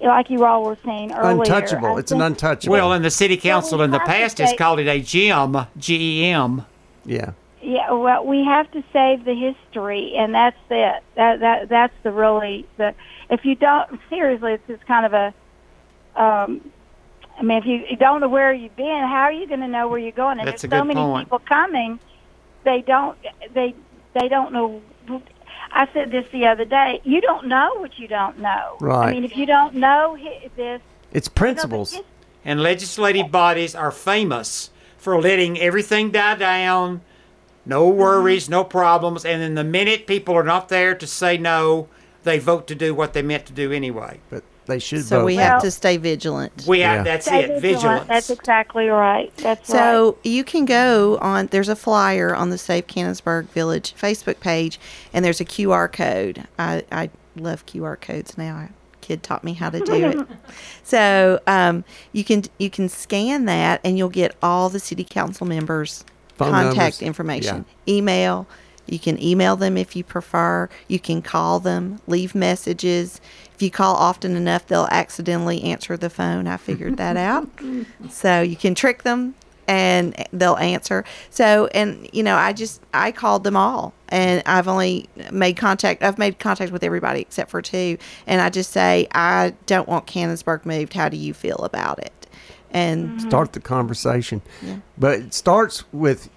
[0.00, 1.42] like you all were saying earlier.
[1.42, 1.96] Untouchable.
[1.96, 2.72] I It's an untouchable.
[2.72, 6.30] Well, and the city council in the past has called it a gem, G E
[6.30, 6.64] M.
[7.04, 7.32] yeah.
[7.62, 11.02] Yeah, well, we have to save the history, and that's it.
[11.16, 12.94] That that that's the really the.
[13.28, 15.34] If you don't seriously, it's just kind of a.
[16.14, 16.70] Um,
[17.38, 19.68] I mean, if you, you don't know where you've been, how are you going to
[19.68, 20.38] know where you're going?
[20.38, 21.26] And That's there's a so many point.
[21.26, 21.98] people coming,
[22.64, 23.16] they don't
[23.52, 23.74] they
[24.18, 24.82] they don't know.
[25.70, 27.00] I said this the other day.
[27.04, 28.76] You don't know what you don't know.
[28.80, 29.08] Right.
[29.08, 30.16] I mean, if you don't know
[30.56, 30.80] this,
[31.12, 31.94] It's principles.
[32.44, 37.02] And legislative bodies are famous for letting everything die down,
[37.66, 37.98] no Mm-hmm.
[37.98, 41.88] worries, no problems, and then the minute people are not there to say no,
[42.22, 44.20] they vote to do what they meant to do anyway.
[44.30, 45.24] But they should So vote.
[45.26, 46.64] we have to stay vigilant.
[46.66, 47.62] We have that's stay it, vigilant.
[48.04, 48.08] vigilance.
[48.08, 49.34] That's exactly right.
[49.38, 49.78] That's right.
[49.78, 51.46] So you can go on.
[51.48, 54.78] There's a flyer on the Save Cannonsburg Village Facebook page,
[55.12, 56.46] and there's a QR code.
[56.58, 58.56] I, I love QR codes now.
[58.56, 58.68] A
[59.00, 60.26] kid taught me how to do it.
[60.82, 65.46] So um, you can you can scan that, and you'll get all the city council
[65.46, 66.04] members'
[66.36, 67.02] Phone contact numbers.
[67.02, 68.46] information, email.
[68.86, 70.68] You can email them if you prefer.
[70.86, 73.20] You can call them, leave messages.
[73.56, 76.46] If you call often enough, they'll accidentally answer the phone.
[76.46, 77.48] I figured that out.
[78.10, 79.34] So you can trick them
[79.66, 81.04] and they'll answer.
[81.30, 86.02] So, and you know, I just, I called them all and I've only made contact,
[86.02, 87.96] I've made contact with everybody except for two.
[88.26, 90.92] And I just say, I don't want Cannonsburg moved.
[90.92, 92.12] How do you feel about it?
[92.70, 94.42] And Start the conversation.
[94.62, 94.80] Yeah.
[94.98, 96.28] But it starts with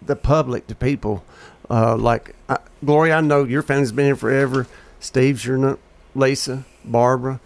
[0.00, 1.24] the public, the people.
[1.68, 4.68] Uh, like, uh, Gloria, I know your family's been here forever.
[5.00, 5.78] Steve's your not,
[6.14, 7.40] Lisa, Barbara.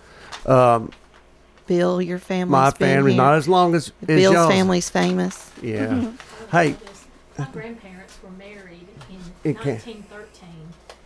[0.47, 0.91] Um,
[1.67, 2.51] Bill, your family.
[2.53, 3.23] my been family, here.
[3.23, 4.53] not as long as, as Bill's y'all's.
[4.53, 5.51] family's famous.
[5.63, 6.11] Yeah.
[6.51, 6.77] hey,
[7.39, 8.87] My grandparents were married
[9.45, 10.49] It in can't- 1913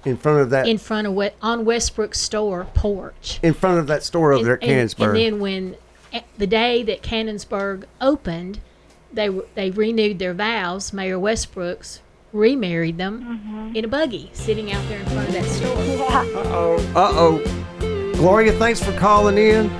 [0.05, 3.41] in front of that, in in, front of what on Westbrook store porch.
[3.43, 5.07] In front of that store over there at and, Cannonsburg.
[5.09, 5.77] and then when
[6.39, 8.61] the day that Cannonsburg opened,
[9.13, 10.93] they were they renewed their vows.
[10.93, 11.99] Mayor Westbrooks
[12.33, 15.77] remarried them in a buggy, sitting out there in front of that store.
[15.77, 16.93] Uh-oh.
[16.95, 18.13] Uh oh.
[18.17, 19.71] Gloria, thanks for calling in.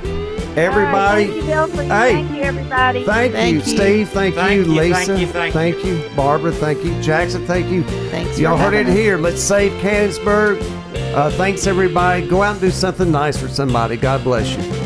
[0.57, 1.29] Everybody.
[1.53, 2.13] All right, thank you, Hey.
[2.15, 3.05] thank you, everybody.
[3.05, 3.77] Thank, Thank you, you.
[3.79, 4.09] Steve.
[4.09, 5.05] Thank, Thank you, you, Lisa.
[5.15, 6.11] thank you, thank you.
[6.17, 6.51] Barbara.
[6.53, 7.47] Thank you, Jackson.
[7.47, 7.83] Thank you.
[8.11, 8.95] Thanks Y'all for heard it us.
[8.97, 9.19] here.
[9.19, 10.59] Let's save Cannonsburg.
[11.15, 12.27] Uh, thanks, everybody.
[12.27, 13.97] Go out and do something nice for somebody.
[13.99, 14.86] God bless you.